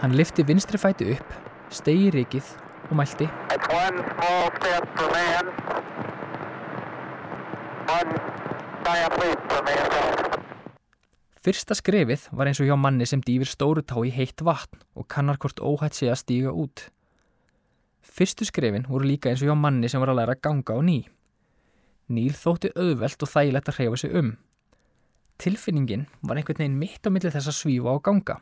Hann 0.03 0.17
lifti 0.19 0.45
vinstri 0.47 0.79
fæti 0.81 1.13
upp, 1.15 1.35
stegi 1.71 2.11
rikið 2.15 2.49
og 2.91 2.97
mælti 2.99 3.29
Fyrsta 11.45 11.77
skrefið 11.77 12.29
var 12.33 12.49
eins 12.49 12.61
og 12.63 12.69
hjá 12.71 12.77
manni 12.81 13.05
sem 13.05 13.21
dýfir 13.21 13.51
stóru 13.51 13.83
tá 13.85 13.99
í 14.01 14.13
heitt 14.17 14.41
vatn 14.41 14.81
og 14.97 15.09
kannar 15.13 15.37
hvort 15.37 15.61
óhætt 15.61 15.99
sé 15.99 16.09
að 16.09 16.23
stíga 16.23 16.55
út. 16.57 16.87
Fyrstu 18.01 18.47
skrefin 18.49 18.87
voru 18.89 19.05
líka 19.11 19.29
eins 19.29 19.43
og 19.45 19.51
hjá 19.51 19.57
manni 19.59 19.91
sem 19.93 20.01
var 20.01 20.15
að 20.15 20.23
læra 20.23 20.39
ganga 20.41 20.77
á 20.77 20.81
ný. 20.81 21.03
Níl 22.09 22.33
þótti 22.37 22.73
auðvelt 22.73 23.27
og 23.27 23.33
þægilegt 23.33 23.69
að 23.69 23.79
hreyfa 23.79 24.01
sig 24.01 24.17
um. 24.17 24.33
Tilfinningin 25.39 26.07
var 26.23 26.39
einhvern 26.39 26.61
veginn 26.63 26.79
mitt 26.79 27.07
á 27.07 27.11
milli 27.11 27.33
þess 27.33 27.51
að 27.51 27.59
svífa 27.59 27.95
á 27.95 27.99
ganga. 28.07 28.37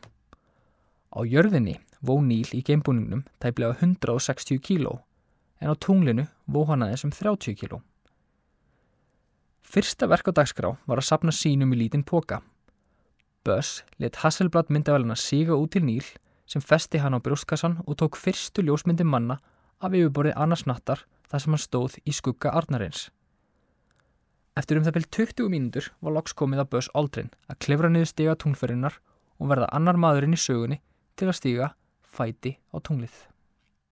Á 1.12 1.20
jörðinni 1.24 1.78
vó 2.00 2.18
Níl 2.20 2.48
í 2.52 2.60
geimbúningnum 2.66 3.24
tæplega 3.40 3.78
160 3.80 4.60
kíló 4.60 4.98
en 5.62 5.72
á 5.72 5.74
tunglinu 5.78 6.26
vó 6.46 6.64
hann 6.68 6.84
aðeins 6.84 7.04
um 7.06 7.14
30 7.14 7.56
kíló. 7.60 7.80
Fyrsta 9.62 10.08
verk 10.10 10.28
á 10.28 10.32
dagskrá 10.36 10.74
var 10.84 11.00
að 11.00 11.08
sapna 11.08 11.32
sínum 11.32 11.72
í 11.72 11.78
lítinn 11.80 12.04
póka. 12.04 12.42
Buzz 13.46 13.82
let 13.98 14.20
Hasselblad 14.22 14.68
myndavæluna 14.68 15.16
síga 15.16 15.56
út 15.56 15.72
til 15.72 15.86
Níl 15.86 16.04
sem 16.46 16.60
festi 16.60 17.00
hann 17.00 17.16
á 17.16 17.24
brjóstkassan 17.24 17.80
og 17.86 17.96
tók 17.96 18.18
fyrstu 18.20 18.62
ljósmyndi 18.66 19.06
manna 19.06 19.38
af 19.80 19.94
yfirborðið 19.96 20.36
annars 20.36 20.66
nattar 20.68 21.06
þar 21.30 21.40
sem 21.40 21.54
hann 21.54 21.64
stóð 21.64 21.98
í 22.04 22.12
skugga 22.12 22.52
Arnarins. 22.52 23.08
Eftir 24.52 24.76
um 24.76 24.84
það 24.84 24.96
byrj 24.98 25.06
20 25.16 25.46
mínútur 25.48 25.86
var 26.04 26.12
loks 26.12 26.34
komið 26.36 26.60
að 26.60 26.70
Buzz 26.74 26.90
Aldrin 27.00 27.30
að 27.48 27.58
klefra 27.64 27.88
niður 27.88 28.10
stiga 28.10 28.34
tunglferðinnar 28.36 28.98
og 29.40 29.48
verða 29.48 29.70
annar 29.72 29.96
maðurinn 29.96 30.36
í 30.36 30.40
sögunni 30.42 30.82
til 31.16 31.30
að 31.30 31.38
stiga 31.38 31.68
fæti 32.04 32.58
á 32.68 32.76
tunglið. 32.84 33.14